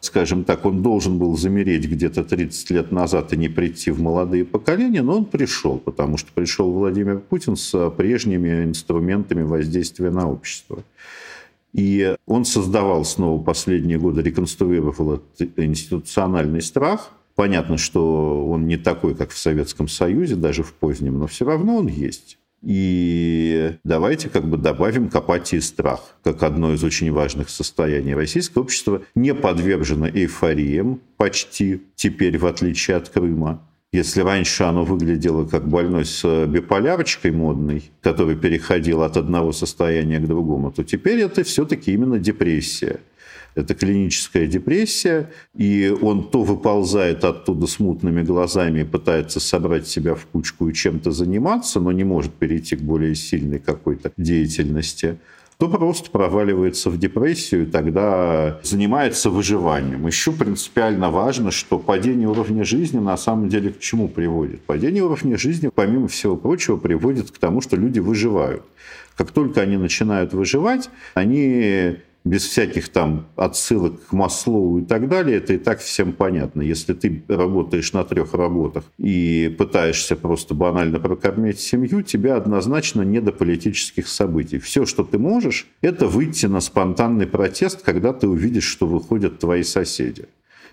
[0.00, 4.46] Скажем так, он должен был замереть где-то 30 лет назад и не прийти в молодые
[4.46, 10.82] поколения, но он пришел, потому что пришел Владимир Путин с прежними инструментами воздействия на общество.
[11.74, 19.14] И он создавал снова последние годы, реконструировал этот институциональный страх– Понятно, что он не такой,
[19.14, 22.36] как в Советском Союзе, даже в позднем, но все равно он есть.
[22.62, 28.14] И давайте как бы добавим к апатии страх, как одно из очень важных состояний.
[28.14, 33.66] Российское общество не подвержено эйфориям почти теперь, в отличие от Крыма.
[33.90, 40.28] Если раньше оно выглядело как больной с биполярочкой модной, который переходил от одного состояния к
[40.28, 43.00] другому, то теперь это все-таки именно депрессия.
[43.54, 50.14] Это клиническая депрессия, и он то выползает оттуда с мутными глазами и пытается собрать себя
[50.14, 55.18] в кучку и чем-то заниматься, но не может перейти к более сильной какой-то деятельности,
[55.60, 60.06] то просто проваливается в депрессию и тогда занимается выживанием.
[60.06, 64.62] Еще принципиально важно, что падение уровня жизни на самом деле к чему приводит?
[64.62, 68.62] Падение уровня жизни, помимо всего прочего, приводит к тому, что люди выживают.
[69.16, 75.38] Как только они начинают выживать, они без всяких там отсылок к Маслоу и так далее,
[75.38, 76.62] это и так всем понятно.
[76.62, 83.20] Если ты работаешь на трех работах и пытаешься просто банально прокормить семью, тебя однозначно не
[83.20, 84.58] до политических событий.
[84.58, 89.62] Все, что ты можешь, это выйти на спонтанный протест, когда ты увидишь, что выходят твои
[89.62, 90.26] соседи.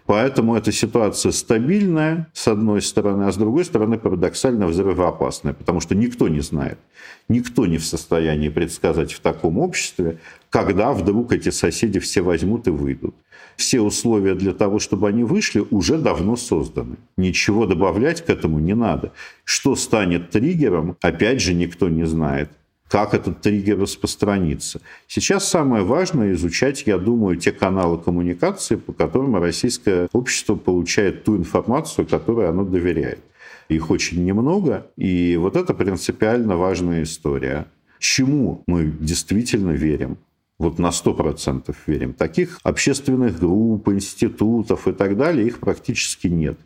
[0.08, 5.96] Поэтому эта ситуация стабильная, с одной стороны, а с другой стороны, парадоксально взрывоопасная, потому что
[5.96, 6.80] никто не знает,
[7.28, 12.72] никто не в состоянии предсказать в таком обществе, когда вдруг эти соседи все возьмут и
[12.72, 13.16] выйдут.
[13.58, 16.96] Все условия для того, чтобы они вышли, уже давно созданы.
[17.18, 19.12] Ничего добавлять к этому не надо.
[19.44, 22.50] Что станет триггером, опять же, никто не знает
[22.90, 24.82] как этот триггер распространится.
[25.08, 31.38] Сейчас самое важное изучать, я думаю, те каналы коммуникации, по которым российское общество получает ту
[31.38, 33.20] информацию, которой оно доверяет.
[33.70, 37.68] Их очень немного, и вот это принципиально важная история.
[38.00, 40.18] Чему мы действительно верим?
[40.58, 42.14] Вот на 100% верим.
[42.14, 46.58] Таких общественных групп, институтов и так далее, их практически нет.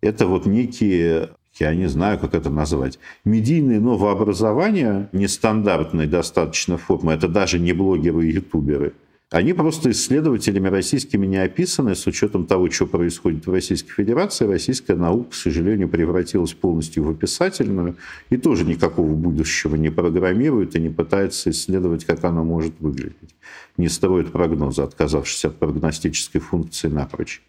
[0.00, 7.28] Это вот некие я не знаю, как это назвать, медийные новообразования нестандартной достаточно формы, это
[7.28, 8.94] даже не блогеры и ютуберы,
[9.30, 14.46] они просто исследователями российскими не описаны, с учетом того, что происходит в Российской Федерации.
[14.46, 17.96] Российская наука, к сожалению, превратилась полностью в описательную
[18.30, 23.36] и тоже никакого будущего не программирует и не пытается исследовать, как оно может выглядеть.
[23.76, 27.42] Не строит прогнозы, отказавшись от прогностической функции напрочь.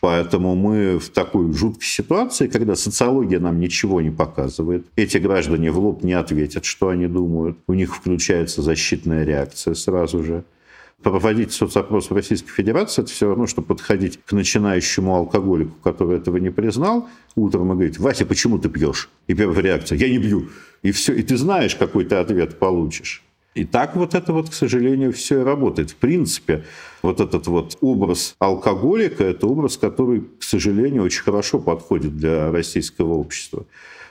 [0.00, 5.78] Поэтому мы в такой жуткой ситуации, когда социология нам ничего не показывает, эти граждане в
[5.78, 10.44] лоб не ответят, что они думают, у них включается защитная реакция сразу же.
[11.02, 16.38] Проводить соцопрос в Российской Федерации– это все равно, что подходить к начинающему алкоголику, который этого
[16.38, 19.10] не признал, утром и говорить, Вася, почему ты пьешь?
[19.26, 20.48] И первая реакция– я не пью.
[20.82, 23.25] И все, и ты знаешь, какой ты ответ получишь.
[23.56, 25.90] И так вот это вот, к сожалению, все и работает.
[25.90, 26.64] В принципе,
[27.00, 33.14] вот этот вот образ алкоголика– это образ, который, к сожалению, очень хорошо подходит для российского
[33.14, 33.64] общества.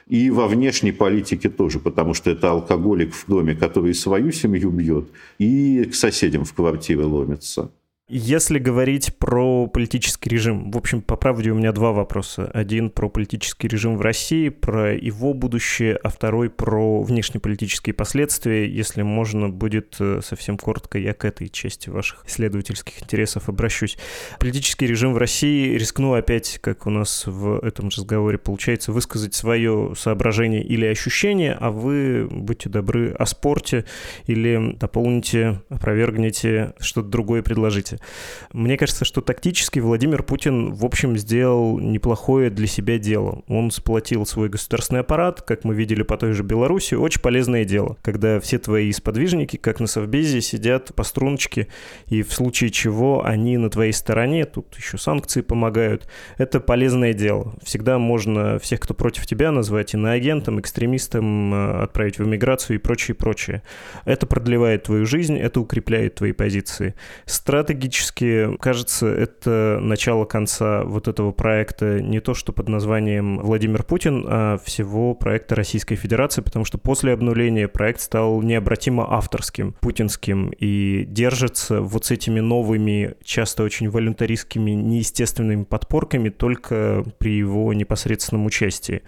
[0.08, 5.10] И во внешней политике тоже, потому что это алкоголик в доме, который свою семью бьет,
[5.38, 7.70] и к соседям в квартиры ломится.
[8.08, 12.52] Если говорить про политический режим, в общем, по правде у меня два вопроса.
[12.54, 18.70] Один про политический режим в России, про его будущее, а второй про внешнеполитические последствия.
[18.70, 23.98] Если можно будет э, совсем коротко, я к этой части ваших исследовательских интересов обращусь.
[24.40, 29.96] Политический режим в России, рискну опять, как у нас в этом разговоре получается, высказать свое
[29.98, 33.84] соображение или ощущение, а вы, будьте добры, о спорте
[34.28, 38.06] или дополните, опровергните, что-то другое предложите месте.
[38.54, 43.44] Мне кажется, что тактически Владимир Путин, в общем, сделал неплохое для себя дело.
[43.48, 47.98] Он сплотил свой государственный аппарат, как мы видели по той же Беларуси, очень полезное дело,
[48.02, 51.68] когда все твои сподвижники, как на Совбезе, сидят по струночке,
[52.08, 56.08] и в случае чего они на твоей стороне, тут еще санкции помогают.
[56.38, 57.56] Это полезное дело.
[57.64, 63.16] Всегда можно всех, кто против тебя, назвать иноагентом, экстремистом, э, отправить в эмиграцию и прочее,
[63.16, 63.64] прочее.
[64.06, 66.96] Это продлевает твою жизнь, это укрепляет твои позиции.
[67.26, 73.84] Стратегия стратегически, кажется, это начало конца вот этого проекта не то, что под названием Владимир
[73.84, 80.52] Путин, а всего проекта Российской Федерации, потому что после обнуления проект стал необратимо авторским, путинским,
[80.58, 88.46] и держится вот с этими новыми, часто очень волюнтаристскими, неестественными подпорками только при его непосредственном
[88.46, 89.02] участии.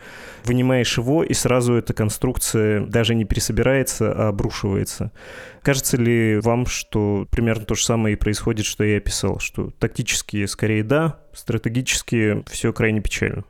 [0.46, 5.12] Вынимаешь его, и сразу эта конструкция даже не пересобирается, а обрушивается.
[5.68, 10.46] Кажется ли вам, что примерно то же самое и происходит, что я описал, что тактически
[10.46, 13.44] скорее да, стратегически все крайне печально?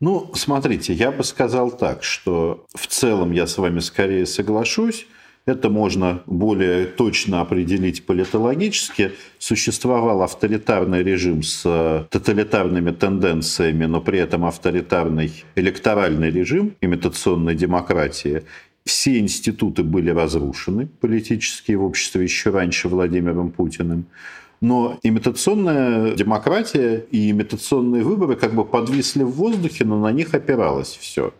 [0.00, 5.06] Ну, смотрите, я бы сказал так, что в целом я с вами скорее соглашусь.
[5.44, 9.12] Это можно более точно определить политологически.
[9.38, 18.44] Существовал авторитарный режим с тоталитарными тенденциями, но при этом авторитарный электоральный режим имитационной демократии.
[18.84, 24.06] Все институты были разрушены политические в обществе еще раньше Владимиром Путиным.
[24.60, 30.98] Но имитационная демократия и имитационные выборы как бы подвисли в воздухе, но на них опиралось
[31.00, 31.32] все.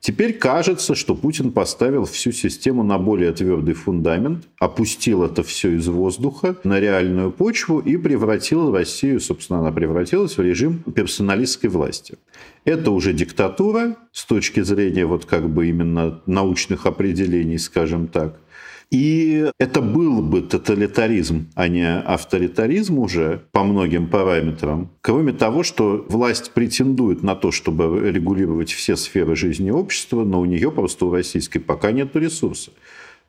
[0.00, 5.88] Теперь кажется, что Путин поставил всю систему на более твердый фундамент, опустил это все из
[5.88, 12.16] воздуха на реальную почву и превратил Россию, собственно, она превратилась в режим персоналистской власти.
[12.64, 18.40] Это уже диктатура с точки зрения вот как бы именно научных определений, скажем так–
[18.90, 24.90] и это был бы тоталитаризм, а не авторитаризм уже по многим параметрам.
[25.00, 30.44] Кроме того, что власть претендует на то, чтобы регулировать все сферы жизни общества, но у
[30.44, 32.72] нее просто у российской пока нет ресурса.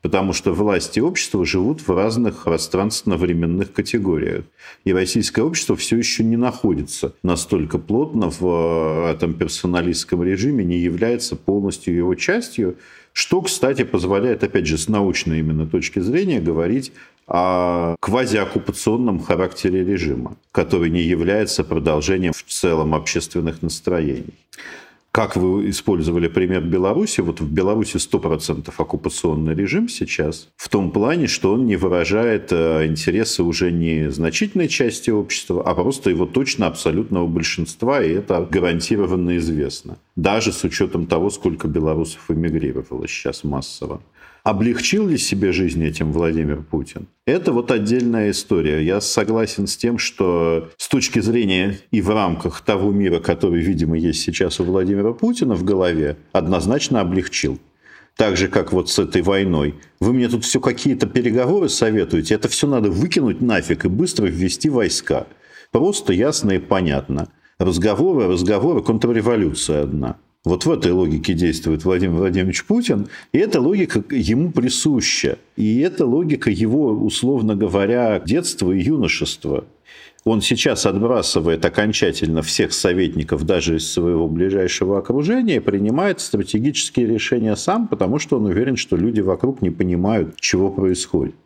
[0.02, 4.44] Потому что власти и общество живут в разных пространственно-временных категориях.
[4.82, 11.36] И российское общество все еще не находится настолько плотно в этом персоналистском режиме, не является
[11.36, 12.78] полностью его частью.
[13.12, 16.92] Что, кстати, позволяет, опять же, с научной именно точки зрения говорить
[17.26, 24.34] о квазиоккупационном характере режима, который не является продолжением в целом общественных настроений
[25.12, 31.26] как вы использовали пример Беларуси, вот в Беларуси 100% оккупационный режим сейчас, в том плане,
[31.26, 36.66] что он не выражает э, интересы уже не значительной части общества, а просто его точно
[36.66, 39.98] абсолютного большинства, и это гарантированно известно.
[40.16, 44.00] Даже с учетом того, сколько белорусов эмигрировало сейчас массово.
[44.44, 47.06] Облегчил ли себе жизнь этим Владимир Путин?
[47.26, 48.84] Это вот отдельная история.
[48.84, 53.96] Я согласен с тем, что с точки зрения и в рамках того мира, который, видимо,
[53.96, 57.60] есть сейчас у Владимира Путина в голове, однозначно облегчил.
[58.16, 59.76] Так же, как вот с этой войной.
[60.00, 64.68] Вы мне тут все какие-то переговоры советуете, это все надо выкинуть нафиг и быстро ввести
[64.68, 65.28] войска.
[65.70, 67.28] Просто ясно и понятно.
[67.58, 70.16] Разговоры, разговоры, контрреволюция одна.
[70.44, 75.38] Вот в этой логике действует Владимир Владимирович Путин, и эта логика ему присуща.
[75.56, 79.64] И эта логика его, условно говоря, детства и юношества.
[80.24, 87.54] Он сейчас отбрасывает окончательно всех советников даже из своего ближайшего окружения и принимает стратегические решения
[87.54, 91.36] сам, потому что он уверен, что люди вокруг не понимают, чего происходит.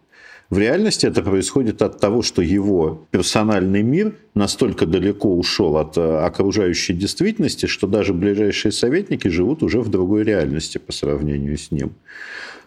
[0.48, 6.18] В реальности это происходит от того, что его персональный мир настолько далеко ушел от э,
[6.18, 11.94] окружающей действительности, что даже ближайшие советники живут уже в другой реальности по сравнению с ним.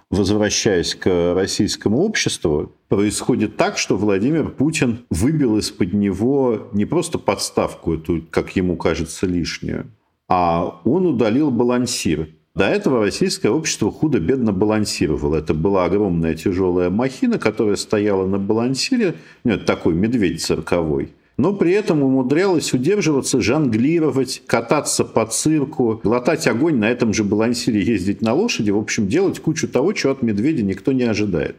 [0.10, 7.94] Возвращаясь к российскому обществу, происходит так, что Владимир Путин выбил из-под него не просто подставку
[7.94, 9.86] эту, как ему кажется, лишнюю,
[10.28, 12.28] а он удалил балансир–
[12.60, 15.38] до этого российское общество худо-бедно балансировало.
[15.38, 21.54] Это была огромная тяжелая махина, которая стояла на балансире, ну, это такой медведь цирковой, но
[21.54, 28.22] при этом умудрялась удерживаться, жонглировать, кататься по цирку, глотать огонь на этом же балансире, ездить
[28.22, 31.56] на лошади, в общем, делать кучу того, чего от медведя никто не ожидает.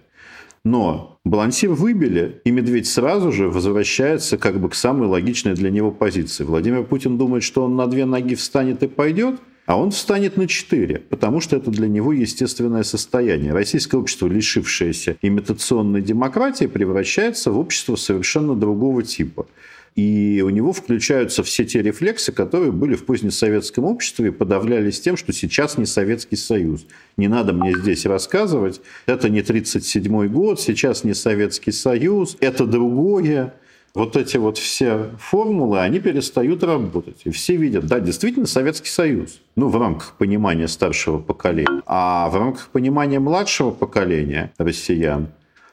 [0.67, 5.93] Но балансир выбили, и медведь сразу же возвращается как бы к самой логичной для него
[5.93, 6.45] позиции.
[6.45, 9.37] Владимир Путин думает, что он на две ноги встанет и пойдет–
[9.71, 13.53] а он встанет на 4, потому что это для него естественное состояние.
[13.53, 19.47] Российское общество, лишившееся имитационной демократии, превращается в общество совершенно другого типа.
[19.95, 25.17] И у него включаются все те рефлексы, которые были в позднесоветском обществе и подавлялись тем,
[25.17, 26.85] что сейчас не Советский Союз.
[27.17, 33.55] Не надо мне здесь рассказывать, это не 1937 год, сейчас не Советский Союз, это другое
[33.95, 37.23] вот эти вот все формулы, они перестают работать.
[37.25, 39.41] И все видят, да, действительно Советский Союз.
[39.57, 41.83] Ну, в рамках понимания старшего поколения.
[41.87, 45.29] А в рамках понимания младшего поколения россиян,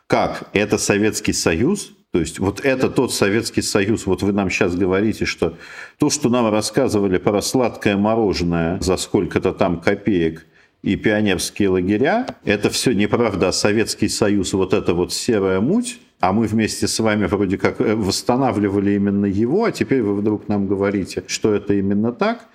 [0.08, 4.76] как это Советский Союз, то есть вот это тот Советский Союз, вот вы нам сейчас
[4.76, 5.56] говорите, что
[6.00, 10.46] то, что нам рассказывали про сладкое мороженое за сколько-то там копеек
[10.82, 16.34] и пионерские лагеря, это все неправда, а Советский Союз, вот эта вот серая муть, а
[16.34, 20.68] мы вместе с вами вроде как э, восстанавливали именно его, а теперь вы вдруг нам
[20.68, 22.48] говорите, что это именно так.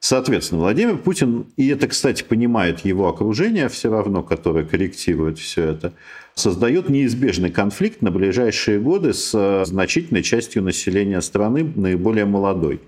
[0.00, 5.92] Соответственно, Владимир Путин, и это, кстати, понимает его окружение все равно, которое корректирует все это,
[6.34, 12.80] создает неизбежный конфликт на ближайшие годы с э, значительной частью населения страны, наиболее молодой.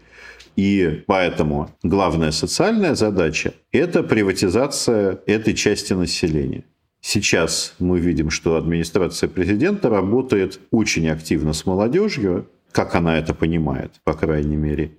[0.56, 6.64] И поэтому главная социальная задача– это приватизация этой части населения.
[7.06, 14.00] Сейчас мы видим, что администрация президента работает очень активно с молодежью, как она это понимает,
[14.04, 14.92] по крайней мере.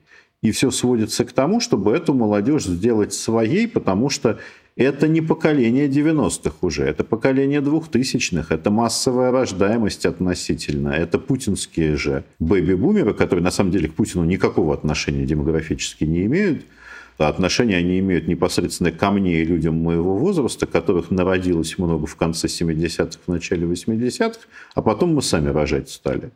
[0.43, 4.38] И все сводится к тому, чтобы эту молодежь сделать своей, потому что
[4.76, 12.24] это не поколение 90-х уже, это поколение 2000-х, это массовая рождаемость относительно, это путинские же
[12.38, 16.66] бэби-бумеры, которые на самом деле к Путину никакого отношения демографически не имеют,
[17.18, 22.47] отношения они имеют непосредственно ко мне и людям моего возраста, которых народилось много в конце
[22.47, 24.39] 70-х, в начале 80-х,
[24.74, 26.32] а потом мы сами рожать стали.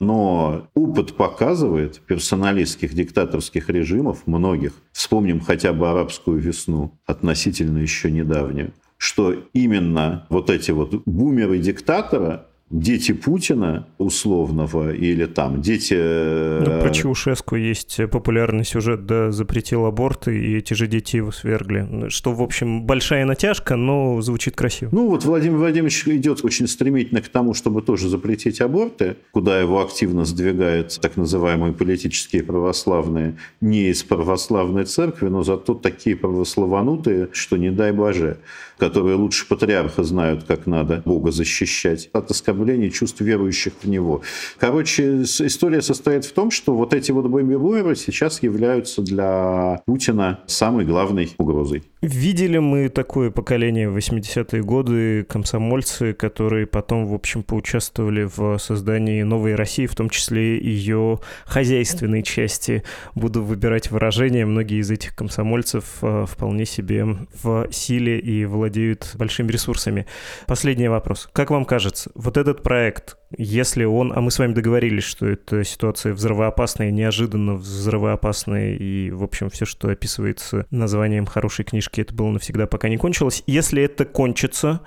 [0.00, 8.72] Но опыт показывает персоналистских диктаторских режимов, многих, вспомним хотя бы арабскую весну, относительно еще недавнюю,
[8.96, 15.94] что именно вот эти вот бумеры диктатора дети Путина условного или там дети...
[15.94, 22.08] Ну, про Чаушеску есть популярный сюжет, да, запретил аборты, и эти же дети его свергли.
[22.08, 24.90] Что, в общем, большая натяжка, но звучит красиво.
[24.92, 29.82] Ну, вот Владимир Владимирович идет очень стремительно к тому, чтобы тоже запретить аборты, куда его
[29.82, 37.56] активно сдвигают так называемые политические православные, не из православной церкви, но зато такие православанутые, что
[37.56, 38.38] не дай боже
[38.80, 44.22] которые лучше патриарха знают, как надо Бога защищать, от оскорбления чувств верующих в него.
[44.58, 50.86] Короче, история состоит в том, что вот эти вот бомбибойеры сейчас являются для Путина самой
[50.86, 51.84] главной угрозой.
[52.02, 59.22] Видели мы такое поколение в 80-е годы, комсомольцы, которые потом, в общем, поучаствовали в создании
[59.22, 62.84] новой России, в том числе ее хозяйственной части.
[63.14, 64.46] Буду выбирать выражения.
[64.46, 67.04] Многие из этих комсомольцев э, вполне себе
[67.42, 70.06] в силе и владеют большими ресурсами.
[70.46, 71.28] Последний вопрос.
[71.34, 75.64] Как вам кажется, вот этот проект, если он, а мы с вами договорились, что эта
[75.64, 82.30] ситуация взрывоопасная, неожиданно взрывоопасная, и, в общем, все, что описывается названием хорошей книжки, это было
[82.30, 83.42] навсегда, пока не кончилось.
[83.46, 84.80] Если это кончится,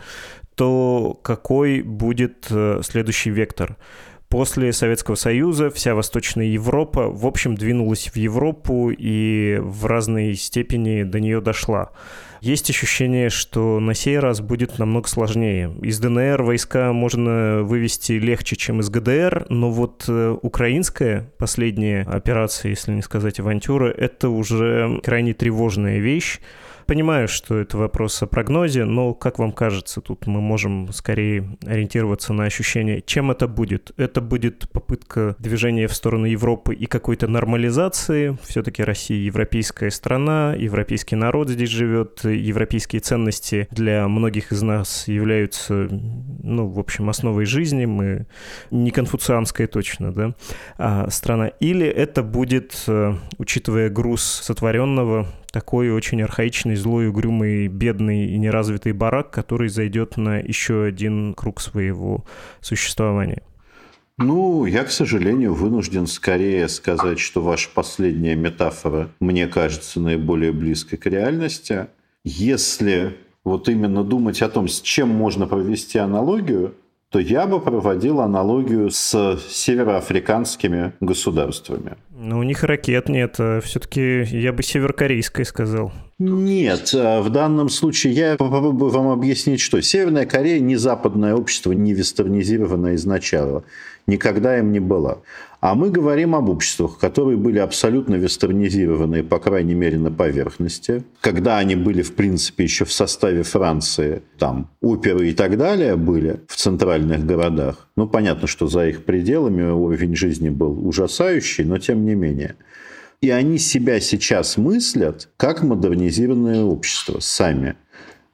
[0.55, 3.77] то какой будет э, следующий вектор?
[4.27, 11.03] После Советского Союза вся Восточная Европа, в общем, двинулась в Европу и в разной степени
[11.03, 11.91] до нее дошла.
[12.43, 15.73] Есть ощущение, что на сей раз будет намного сложнее.
[15.81, 22.71] Из ДНР войска можно вывести легче, чем из ГДР, но вот э, украинская последняя операция,
[22.71, 26.41] если не сказать авантюра, это уже крайне тревожная вещь.
[26.85, 32.33] Понимаю, что это вопрос о прогнозе, но, как вам кажется, тут мы можем скорее ориентироваться
[32.33, 33.91] на ощущение, чем это будет.
[33.97, 38.37] Это будет попытка движения в сторону Европы и какой-то нормализации.
[38.43, 45.87] Все-таки Россия европейская страна, европейский народ здесь живет, европейские ценности для многих из нас являются,
[45.89, 47.85] ну, в общем, основой жизни.
[47.85, 48.27] Мы
[48.71, 50.35] не конфуцианская точно, да,
[50.77, 51.47] а страна.
[51.47, 58.91] Или это будет, э, учитывая груз сотворенного, такой очень архаичный, злой, угрюмый, бедный и неразвитый
[58.91, 62.25] барак, который зайдет на еще один круг своего
[62.59, 63.43] существования.
[64.17, 70.97] Ну, я, к сожалению, вынужден скорее сказать, что ваша последняя метафора, мне кажется, наиболее близкой
[70.97, 71.87] к реальности.
[72.23, 76.73] Если вот именно думать о том, с чем можно провести аналогию,
[77.09, 81.95] то я бы проводил аналогию с североафриканскими государствами.
[82.25, 85.91] Ну, у них ракет нет, а все-таки я бы северокорейской сказал.
[86.19, 91.73] Нет, а в данном случае я попробую вам объяснить, что Северная Корея не западное общество,
[91.73, 93.63] не вестернизированное изначально.
[94.05, 95.19] Никогда им не была.
[95.61, 101.05] А мы говорим об обществах, которые были абсолютно вестернизированы, по крайней мере, на поверхности.
[101.21, 106.41] Когда они были, в принципе, еще в составе Франции, там, оперы и так далее были
[106.49, 107.87] в центральных городах.
[107.95, 112.55] Ну, понятно, что за их пределами уровень жизни был ужасающий, но тем не менее.
[113.21, 117.77] И они себя сейчас мыслят как модернизированное общество сами.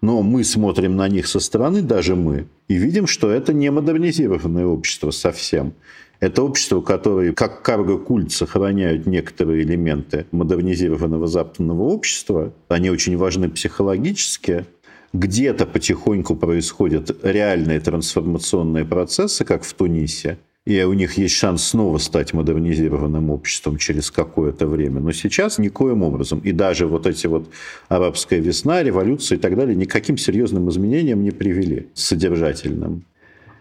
[0.02, 4.66] Но мы смотрим на них со стороны, даже мы, и видим, что это не модернизированное
[4.66, 5.74] общество совсем.
[6.22, 12.54] Это общество, которое, как карго-культ, сохраняют некоторые элементы модернизированного западного общества.
[12.68, 14.66] Они очень важны психологически.
[15.14, 20.38] Где-то потихоньку происходят реальные трансформационные процессы, как в Тунисе.
[20.70, 25.00] И у них есть шанс снова стать модернизированным обществом через какое-то время.
[25.00, 26.42] Но сейчас никоим образом.
[26.42, 27.50] И даже вот эти вот
[27.88, 33.04] арабская весна, революция и так далее никаким серьезным изменениям не привели, содержательным.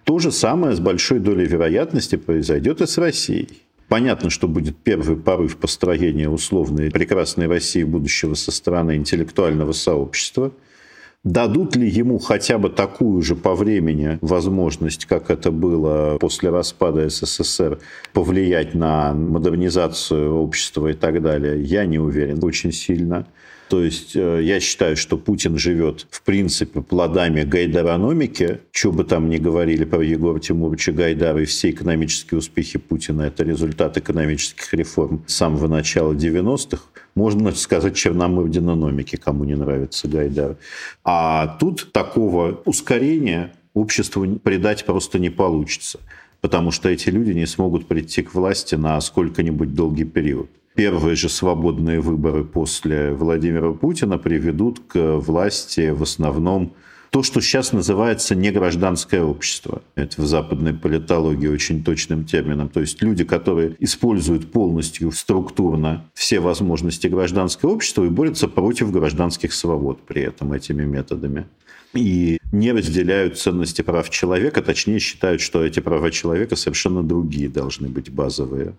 [0.05, 3.63] То же самое с большой долей вероятности произойдет и с Россией.
[3.89, 10.53] Понятно, что будет первый порыв построения условной прекрасной России будущего со стороны интеллектуального сообщества.
[11.25, 17.09] Дадут ли ему хотя бы такую же по времени возможность, как это было после распада
[17.09, 17.81] СССР,
[18.13, 23.27] повлиять на модернизацию общества и так далее, я не уверен очень сильно.
[23.69, 28.61] То есть э, я считаю, что Путин живет, в принципе, плодами гайдараномики.
[28.71, 33.45] Что бы там ни говорили про Егора Тимуровича Гайдара и все экономические успехи Путина, это
[33.45, 36.83] результат экономических реформ с самого начала 90-х.
[37.15, 40.57] Можно сказать черномырдинономики, кому не нравится Гайдар.
[41.05, 46.01] А тут такого ускорения обществу придать просто не получится
[46.41, 50.49] потому что эти люди не смогут прийти к власти на сколько-нибудь долгий период
[50.79, 56.73] первые же свободные выборы после Владимира Путина приведут к власти в основном
[57.11, 59.83] то, что сейчас называется негражданское общество.
[59.97, 62.69] Это в западной политологии очень точным термином.
[62.69, 69.55] То есть люди, которые используют полностью структурно все возможности гражданского общества и борются против гражданских
[69.55, 71.47] свобод при этом этими методами
[71.93, 77.89] и не разделяют ценности прав человека, точнее считают, что эти права человека совершенно другие должны
[77.89, 78.75] быть базовые.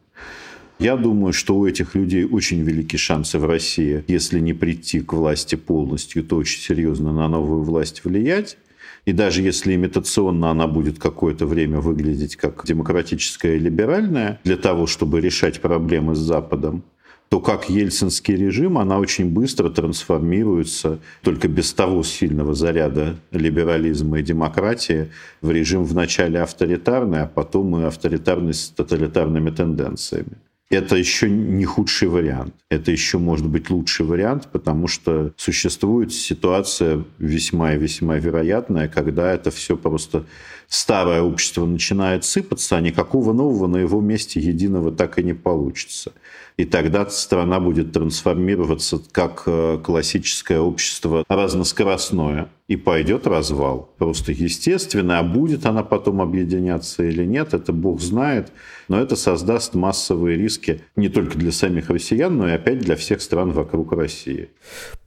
[0.80, 5.12] Я думаю, что у этих людей очень велики шансы в России, если не прийти к
[5.12, 8.58] власти полностью, то очень серьезно на новую власть влиять.
[9.04, 14.88] И даже если имитационно она будет какое-то время выглядеть как демократическая и либеральная, для того,
[14.88, 16.84] чтобы решать проблемы с Западом,
[17.28, 24.24] то как ельцинский режим, она очень быстро трансформируется, только без того сильного заряда либерализма и
[24.24, 25.10] демократии,
[25.42, 30.38] в режим вначале авторитарный, а потом и авторитарный с тоталитарными тенденциями
[30.70, 32.54] это еще не худший вариант.
[32.70, 39.32] Это еще может быть лучший вариант, потому что существует ситуация весьма и весьма вероятная, когда
[39.34, 40.26] это все просто
[40.68, 46.14] старое общество начинает сыпаться, а никакого нового на его месте единого так и не получится.
[46.60, 52.50] И тогда страна будет трансформироваться как э, классическое общество разноскоростное.
[52.68, 53.94] И пойдет развал.
[53.98, 55.20] Просто естественно.
[55.20, 58.52] А будет она потом объединяться или нет, это Бог знает.
[58.90, 63.22] Но это создаст массовые риски не только для самих россиян, но и опять для всех
[63.22, 64.50] стран вокруг России.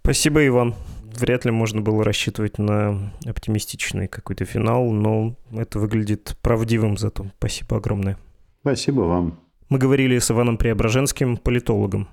[0.01, 0.75] Спасибо, Иван
[1.15, 7.27] вряд ли можно было рассчитывать на оптимистичный какой-то финал, но это выглядит правдивым зато.
[7.37, 8.17] Спасибо огромное.
[8.63, 9.39] Спасибо вам.
[9.73, 12.07] Мы говорили с Иваном Преображенским, политологом.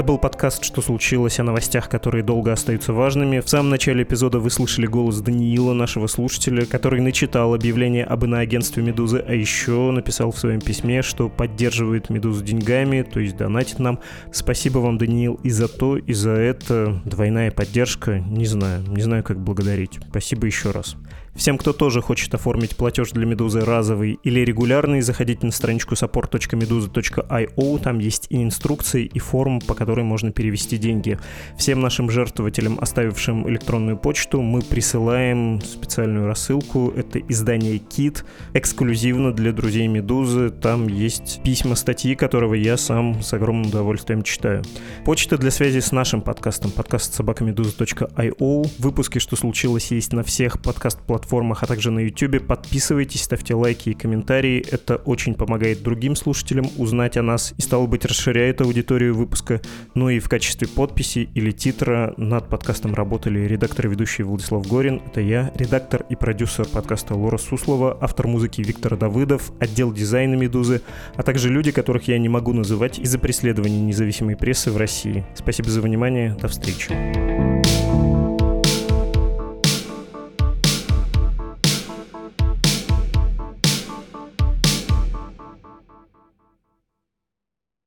[0.00, 3.40] Это был подкаст «Что случилось?» о новостях, которые долго остаются важными.
[3.40, 8.82] В самом начале эпизода вы слышали голос Даниила, нашего слушателя, который начитал объявление об иноагентстве
[8.82, 13.98] «Медузы», а еще написал в своем письме, что поддерживает «Медузу» деньгами, то есть донатит нам.
[14.32, 17.02] Спасибо вам, Даниил, и за то, и за это.
[17.04, 18.20] Двойная поддержка.
[18.20, 20.00] Не знаю, не знаю, как благодарить.
[20.08, 20.96] Спасибо еще раз.
[21.36, 27.78] Всем, кто тоже хочет оформить платеж для Медузы разовый или регулярный, заходите на страничку support.meduza.io,
[27.78, 31.18] там есть и инструкции, и форм, по которой можно перевести деньги.
[31.56, 36.92] Всем нашим жертвователям, оставившим электронную почту, мы присылаем специальную рассылку.
[36.96, 40.50] Это издание Кит, эксклюзивно для друзей Медузы.
[40.50, 44.64] Там есть письма, статьи, которого я сам с огромным удовольствием читаю.
[45.04, 48.70] Почта для связи с нашим подкастом, подкаст собакамедуза.io.
[48.78, 52.46] Выпуски «Что случилось» есть на всех подкаст-платформах платформах, а также на YouTube.
[52.46, 54.64] Подписывайтесь, ставьте лайки и комментарии.
[54.70, 59.60] Это очень помогает другим слушателям узнать о нас и, стало быть, расширяет аудиторию выпуска.
[59.94, 65.02] Ну и в качестве подписи или титра над подкастом работали редактор и ведущий Владислав Горин.
[65.06, 70.82] Это я, редактор и продюсер подкаста Лора Суслова, автор музыки Виктор Давыдов, отдел дизайна «Медузы»,
[71.16, 75.24] а также люди, которых я не могу называть из-за преследования независимой прессы в России.
[75.34, 76.36] Спасибо за внимание.
[76.40, 77.89] До встречи.